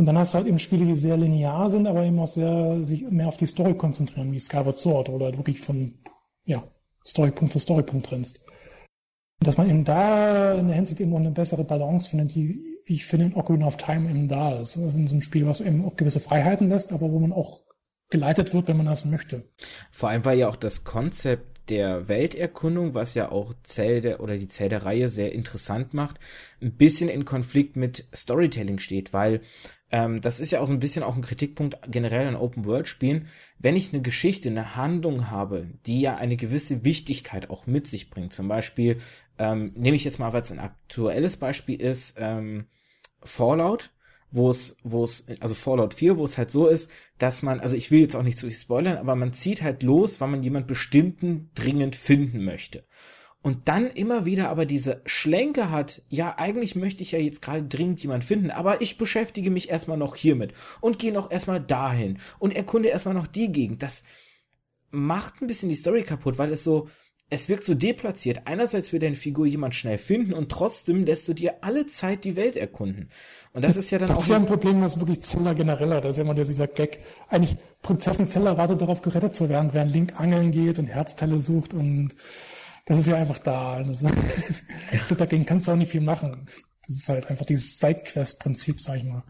[0.00, 2.82] Und dann hast du halt eben Spiele, die sehr linear sind, aber eben auch sehr
[2.82, 5.92] sich mehr auf die Story konzentrieren, wie Skyward Sword oder wirklich von
[6.46, 6.64] ja,
[7.06, 8.40] Storypunkt zu Storypunkt rennst.
[9.40, 12.94] Dass man eben da in der Hinsicht eben auch eine bessere Balance findet, die, wie
[12.94, 14.76] ich finde, in Ocarina of Time eben da ist.
[14.76, 17.34] Das ist in so einem Spiel, was eben auch gewisse Freiheiten lässt, aber wo man
[17.34, 17.60] auch
[18.08, 19.50] geleitet wird, wenn man das möchte.
[19.90, 24.48] Vor allem war ja auch das Konzept der Welterkundung, was ja auch Zelda oder die
[24.48, 26.18] Zelda-Reihe sehr interessant macht,
[26.62, 29.42] ein bisschen in Konflikt mit Storytelling steht, weil
[29.92, 33.28] ähm, das ist ja auch so ein bisschen auch ein Kritikpunkt generell an Open-World-Spielen.
[33.58, 38.10] Wenn ich eine Geschichte, eine Handlung habe, die ja eine gewisse Wichtigkeit auch mit sich
[38.10, 39.00] bringt, zum Beispiel,
[39.38, 42.66] ähm, nehme ich jetzt mal, weil es ein aktuelles Beispiel ist, ähm,
[43.22, 43.90] Fallout,
[44.30, 47.74] wo es, wo es, also Fallout 4, wo es halt so ist, dass man, also
[47.74, 50.68] ich will jetzt auch nicht zu spoilern, aber man zieht halt los, weil man jemand
[50.68, 52.84] bestimmten dringend finden möchte.
[53.42, 57.62] Und dann immer wieder aber diese Schlenke hat, ja, eigentlich möchte ich ja jetzt gerade
[57.62, 62.18] dringend jemand finden, aber ich beschäftige mich erstmal noch hiermit und gehe noch erstmal dahin
[62.38, 63.82] und erkunde erstmal noch die Gegend.
[63.82, 64.02] Das
[64.90, 66.88] macht ein bisschen die Story kaputt, weil es so,
[67.30, 68.42] es wirkt so deplatziert.
[68.44, 72.36] Einerseits will deine Figur jemand schnell finden und trotzdem lässt du dir alle Zeit die
[72.36, 73.08] Welt erkunden.
[73.54, 74.18] Und das ist ja dann das auch.
[74.18, 76.04] Das ist ja ein Problem, was wirklich Zelda generell hat.
[76.04, 76.98] Das ist ja immer dieser Gag.
[77.28, 81.72] Eigentlich, Prinzessin Zelda wartet darauf, gerettet zu werden, während Link angeln geht und Herzteile sucht
[81.72, 82.14] und
[82.90, 83.80] das ist ja einfach da.
[83.84, 85.14] Das, ja.
[85.16, 86.48] dagegen kannst du auch nicht viel machen.
[86.88, 89.22] Das ist halt einfach dieses Sidequest-Prinzip, sag ich mal.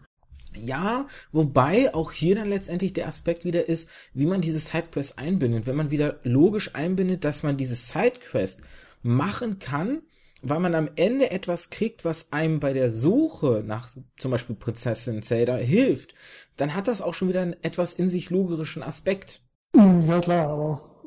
[0.55, 5.67] Ja, wobei auch hier dann letztendlich der Aspekt wieder ist, wie man diese Sidequest einbindet.
[5.67, 8.63] Wenn man wieder logisch einbindet, dass man diese Sidequest
[9.03, 10.01] machen kann,
[10.41, 15.23] weil man am Ende etwas kriegt, was einem bei der Suche nach zum Beispiel Prinzessin
[15.23, 16.15] Zelda hilft,
[16.57, 19.43] dann hat das auch schon wieder einen etwas in sich logischen Aspekt.
[19.75, 21.05] Ja klar, aber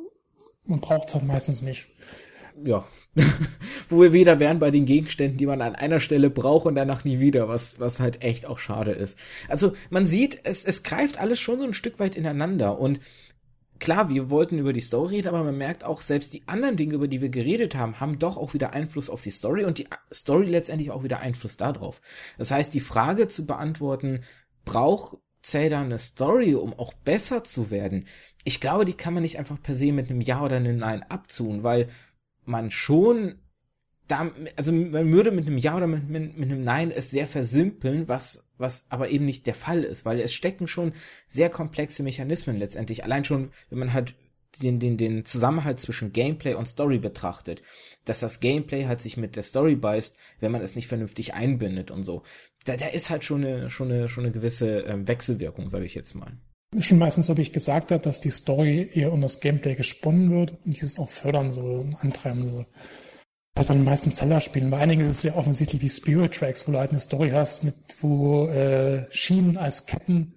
[0.65, 1.89] man braucht es halt meistens nicht
[2.63, 2.85] ja,
[3.89, 7.03] wo wir wieder wären bei den Gegenständen, die man an einer Stelle braucht und danach
[7.03, 9.17] nie wieder, was, was halt echt auch schade ist.
[9.47, 12.99] Also man sieht, es, es greift alles schon so ein Stück weit ineinander und
[13.83, 16.95] klar, wir wollten über die Story reden, aber man merkt auch, selbst die anderen Dinge,
[16.95, 19.87] über die wir geredet haben, haben doch auch wieder Einfluss auf die Story und die
[20.11, 22.01] Story letztendlich auch wieder Einfluss darauf.
[22.37, 24.23] Das heißt, die Frage zu beantworten,
[24.63, 28.05] braucht Zelda eine Story, um auch besser zu werden?
[28.45, 31.03] Ich glaube, die kann man nicht einfach per se mit einem Ja oder einem Nein
[31.03, 31.89] abtun, weil
[32.45, 33.39] man schon
[34.07, 37.25] da, also man würde mit einem Ja oder mit, mit, mit einem Nein es sehr
[37.25, 40.93] versimpeln, was, was aber eben nicht der Fall ist, weil es stecken schon
[41.27, 43.03] sehr komplexe Mechanismen letztendlich.
[43.03, 44.15] Allein schon, wenn man halt
[44.61, 47.63] den, den, den Zusammenhalt zwischen Gameplay und Story betrachtet,
[48.05, 51.89] dass das Gameplay halt sich mit der Story beißt, wenn man es nicht vernünftig einbindet
[51.89, 52.23] und so.
[52.65, 55.95] Da, da ist halt schon eine, schon eine, schon eine gewisse ähm, Wechselwirkung, sage ich
[55.95, 56.37] jetzt mal.
[56.79, 60.57] Schon meistens, ob ich gesagt habe, dass die Story eher um das Gameplay gesponnen wird
[60.65, 62.65] und ich es auch fördern soll und antreiben soll.
[63.55, 64.71] Das bei den meisten Zelda-Spielen.
[64.71, 67.63] Bei einigen ist es sehr offensichtlich wie Spirit Tracks, wo du halt eine Story hast,
[67.63, 70.33] mit wo äh, Schienen als Ketten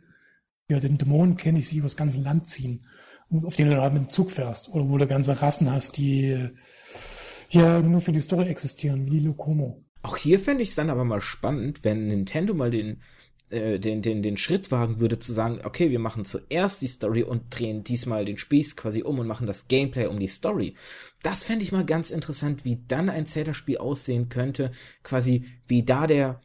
[0.68, 2.86] ja, den Dämonen kenne ich sich über das ganze Land ziehen,
[3.30, 4.68] auf denen du halt mit dem Zug fährst.
[4.68, 6.50] Oder wo du ganze Rassen hast, die
[7.50, 9.84] ja nur für die Story existieren, wie die Lokomo.
[10.02, 13.02] Auch hier fände ich es dann aber mal spannend, wenn Nintendo mal den
[13.50, 17.22] äh, den, den, den Schritt wagen würde, zu sagen, okay, wir machen zuerst die Story
[17.22, 20.74] und drehen diesmal den Spieß quasi um und machen das Gameplay um die Story.
[21.22, 24.72] Das fände ich mal ganz interessant, wie dann ein Zelda-Spiel aussehen könnte,
[25.02, 26.40] quasi wie da der,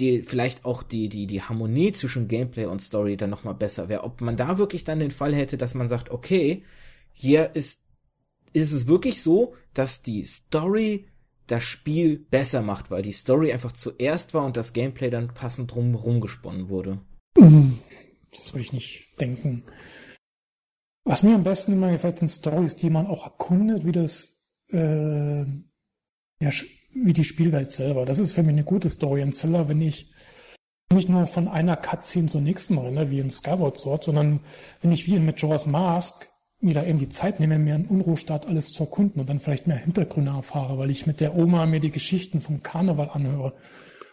[0.00, 4.02] die, vielleicht auch die, die, die Harmonie zwischen Gameplay und Story dann nochmal besser wäre.
[4.02, 6.64] Ob man da wirklich dann den Fall hätte, dass man sagt, okay,
[7.12, 7.80] hier ist,
[8.52, 11.06] ist es wirklich so, dass die Story
[11.50, 15.72] das Spiel besser macht, weil die Story einfach zuerst war und das Gameplay dann passend
[15.72, 17.00] drum gesponnen wurde.
[17.34, 19.64] Das würde ich nicht denken.
[21.04, 25.40] Was mir am besten immer gefällt, sind Stories, die man auch erkundet, wie das, äh,
[25.40, 26.50] ja,
[26.92, 28.06] wie die Spielwelt selber.
[28.06, 30.12] Das ist für mich eine gute Story in Zelda, wenn ich
[30.92, 34.40] nicht nur von einer Cutscene zur nächsten renne, wie in Skyward Sword, sondern
[34.82, 36.28] wenn ich wie in Majora's Mask
[36.60, 39.66] mir da eben die Zeit nehme, mir in Unruhestadt alles zu erkunden und dann vielleicht
[39.66, 43.54] mehr Hintergründe erfahre, weil ich mit der Oma mir die Geschichten vom Karneval anhöre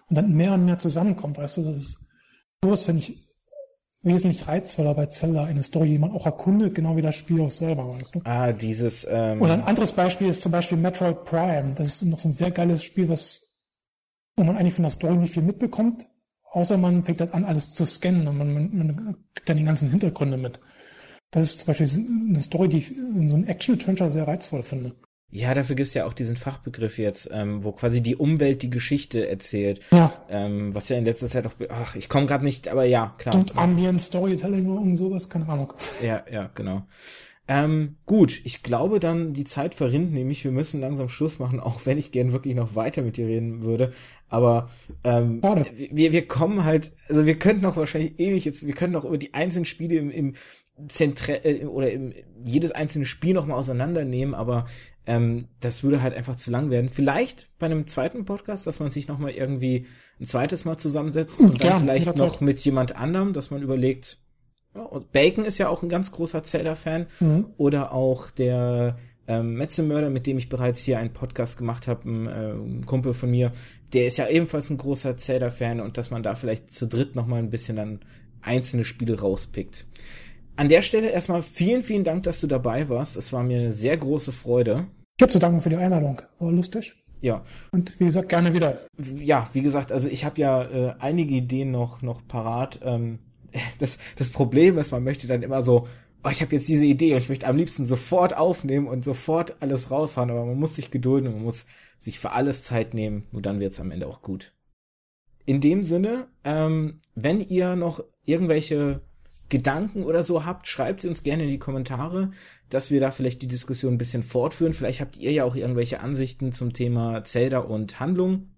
[0.10, 1.38] und dann mehr und mehr zusammenkommt.
[1.38, 2.00] Weißt du, das ist,
[2.64, 3.28] sowas finde ich
[4.04, 7.52] wesentlich reizvoller bei Zelda, eine Story, die man auch erkundet, genau wie das Spiel auch
[7.52, 8.22] selber, weißt du.
[8.24, 11.74] Ah, dieses, ähm Und ein anderes Beispiel ist zum Beispiel Metroid Prime.
[11.76, 13.60] Das ist noch so ein sehr geiles Spiel, was,
[14.38, 16.08] wo man eigentlich von der Story nicht viel mitbekommt,
[16.52, 19.66] außer man fängt halt an, alles zu scannen und man, man, man kriegt dann die
[19.66, 20.62] ganzen Hintergründe mit.
[21.32, 21.90] Das ist zum Beispiel
[22.30, 24.96] eine Story, die ich in so einem Action-Adventure sehr reizvoll finde.
[25.30, 29.28] Ja, dafür gibt's ja auch diesen Fachbegriff jetzt, ähm, wo quasi die Umwelt die Geschichte
[29.28, 29.82] erzählt.
[29.92, 30.14] Ja.
[30.30, 33.36] Ähm, was ja in letzter Zeit auch, ach, ich komme gerade nicht, aber ja, klar.
[33.36, 35.74] Und Ambient Storytelling und sowas, keine Ahnung.
[36.02, 36.84] Ja, ja, genau.
[37.50, 41.86] Ähm, gut, ich glaube dann, die Zeit verrinnt nämlich, wir müssen langsam Schluss machen, auch
[41.86, 43.94] wenn ich gern wirklich noch weiter mit dir reden würde.
[44.30, 44.70] Aber
[45.06, 45.42] ähm,
[45.92, 49.18] wir, wir kommen halt, also wir könnten auch wahrscheinlich ewig jetzt, wir könnten auch über
[49.18, 50.36] die einzelnen Spiele im, im
[50.88, 51.90] Zentre äh, oder
[52.44, 54.68] jedes einzelne Spiel nochmal auseinandernehmen, aber
[55.06, 56.90] ähm, das würde halt einfach zu lang werden.
[56.90, 59.88] Vielleicht bei einem zweiten Podcast, dass man sich nochmal irgendwie
[60.20, 64.20] ein zweites Mal zusammensetzt und dann vielleicht noch mit jemand anderem, dass man überlegt,
[64.76, 67.08] ja, und Bacon ist ja auch ein ganz großer Zelda-Fan.
[67.20, 67.46] Mhm.
[67.58, 68.98] Oder auch der
[69.28, 73.14] ähm, Metzelmörder, mit dem ich bereits hier einen Podcast gemacht habe, ein, äh, ein Kumpel
[73.14, 73.52] von mir,
[73.94, 77.40] der ist ja ebenfalls ein großer Zelda-Fan und dass man da vielleicht zu dritt nochmal
[77.40, 78.00] ein bisschen dann
[78.42, 79.88] einzelne Spiele rauspickt.
[80.58, 83.16] An der Stelle erstmal vielen, vielen Dank, dass du dabei warst.
[83.16, 84.88] Es war mir eine sehr große Freude.
[85.18, 86.20] Ich habe zu danken für die Einladung.
[86.40, 86.96] War lustig.
[87.22, 87.44] Ja.
[87.72, 88.80] Und wie gesagt, gerne wieder.
[89.18, 92.80] Ja, wie gesagt, also ich habe ja äh, einige Ideen noch, noch parat.
[92.84, 93.20] Ähm,
[93.80, 95.88] das, das Problem ist, man möchte dann immer so,
[96.24, 99.58] oh, ich habe jetzt diese Idee und ich möchte am liebsten sofort aufnehmen und sofort
[99.62, 101.68] alles raushauen, aber man muss sich gedulden und man muss
[102.00, 104.54] sich für alles Zeit nehmen, nur dann wird's am Ende auch gut.
[105.46, 109.02] In dem Sinne, ähm, wenn ihr noch irgendwelche
[109.50, 112.32] Gedanken oder so habt, schreibt sie uns gerne in die Kommentare,
[112.70, 114.74] dass wir da vielleicht die Diskussion ein bisschen fortführen.
[114.74, 118.50] Vielleicht habt ihr ja auch irgendwelche Ansichten zum Thema Zelda und Handlung.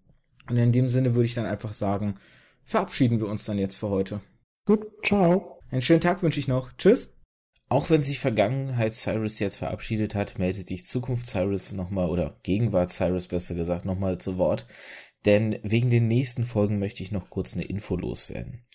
[0.49, 2.15] Und in dem Sinne würde ich dann einfach sagen,
[2.63, 4.21] verabschieden wir uns dann jetzt für heute.
[4.65, 5.59] Gut, ciao.
[5.71, 6.71] Einen schönen Tag wünsche ich noch.
[6.77, 7.18] Tschüss.
[7.69, 12.91] Auch wenn sich Vergangenheit Cyrus jetzt verabschiedet hat, meldet sich Zukunft Cyrus nochmal oder Gegenwart
[12.91, 14.65] Cyrus besser gesagt nochmal zu Wort.
[15.25, 18.65] Denn wegen den nächsten Folgen möchte ich noch kurz eine Info loswerden.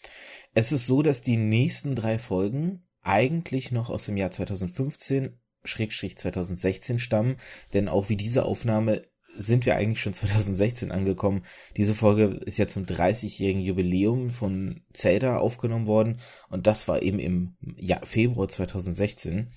[0.54, 6.16] Es ist so, dass die nächsten drei Folgen eigentlich noch aus dem Jahr 2015 Schrägstrich
[6.16, 7.36] 2016 stammen,
[7.72, 9.02] denn auch wie diese Aufnahme
[9.36, 11.44] sind wir eigentlich schon 2016 angekommen.
[11.76, 17.18] Diese Folge ist ja zum 30-jährigen Jubiläum von Zelda aufgenommen worden und das war eben
[17.18, 19.52] im ja, Februar 2016.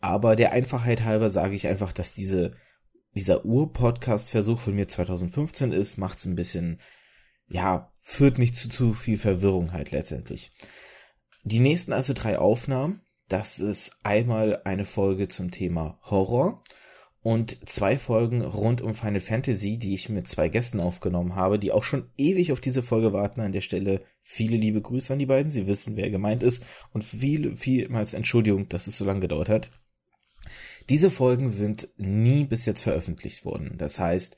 [0.00, 2.52] Aber der Einfachheit halber sage ich einfach, dass diese,
[3.14, 6.80] dieser Ur-Podcast-Versuch von mir 2015 ist, macht es ein bisschen,
[7.48, 10.52] ja, führt nicht zu zu viel Verwirrung halt letztendlich.
[11.44, 16.62] Die nächsten also drei Aufnahmen, das ist einmal eine Folge zum Thema Horror,
[17.22, 21.70] und zwei Folgen rund um Final Fantasy, die ich mit zwei Gästen aufgenommen habe, die
[21.70, 23.40] auch schon ewig auf diese Folge warten.
[23.40, 25.50] An der Stelle viele liebe Grüße an die beiden.
[25.50, 29.70] Sie wissen, wer gemeint ist und viele, vielmals Entschuldigung, dass es so lange gedauert hat.
[30.88, 33.76] Diese Folgen sind nie bis jetzt veröffentlicht worden.
[33.78, 34.36] Das heißt,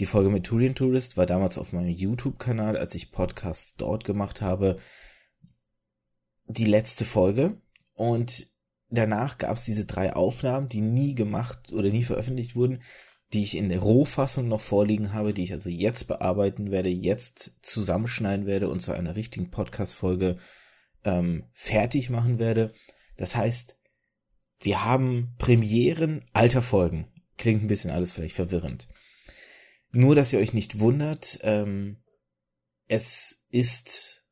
[0.00, 4.40] die Folge mit Turian Tourist war damals auf meinem YouTube-Kanal, als ich Podcast dort gemacht
[4.40, 4.78] habe,
[6.48, 7.60] die letzte Folge.
[7.94, 8.48] Und
[8.88, 12.82] danach gab es diese drei Aufnahmen, die nie gemacht oder nie veröffentlicht wurden,
[13.32, 17.52] die ich in der Rohfassung noch vorliegen habe, die ich also jetzt bearbeiten werde, jetzt
[17.62, 20.38] zusammenschneiden werde und zu einer richtigen Podcast-Folge
[21.04, 22.72] ähm, fertig machen werde.
[23.16, 23.76] Das heißt,
[24.60, 27.08] wir haben Premieren alter Folgen.
[27.36, 28.88] Klingt ein bisschen alles vielleicht verwirrend.
[29.90, 32.02] Nur, dass ihr euch nicht wundert, ähm,
[32.86, 34.24] es ist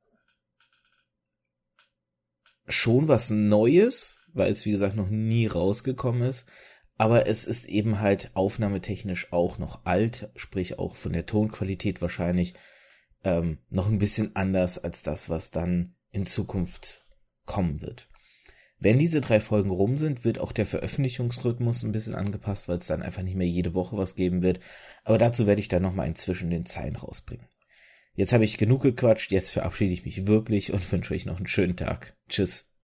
[2.67, 6.47] schon was Neues, weil es wie gesagt noch nie rausgekommen ist.
[6.97, 12.55] Aber es ist eben halt aufnahmetechnisch auch noch alt, sprich auch von der Tonqualität wahrscheinlich
[13.25, 17.05] ähm, noch ein bisschen anders als das, was dann in Zukunft
[17.47, 18.09] kommen wird.
[18.79, 22.87] Wenn diese drei Folgen rum sind, wird auch der Veröffentlichungsrhythmus ein bisschen angepasst, weil es
[22.87, 24.61] dann einfach nicht mehr jede Woche was geben wird.
[25.05, 27.49] Aber dazu werde ich dann nochmal ein zwischen den Zeilen rausbringen.
[28.15, 31.47] Jetzt habe ich genug gequatscht, jetzt verabschiede ich mich wirklich und wünsche euch noch einen
[31.47, 32.17] schönen Tag.
[32.29, 32.71] Tschüss.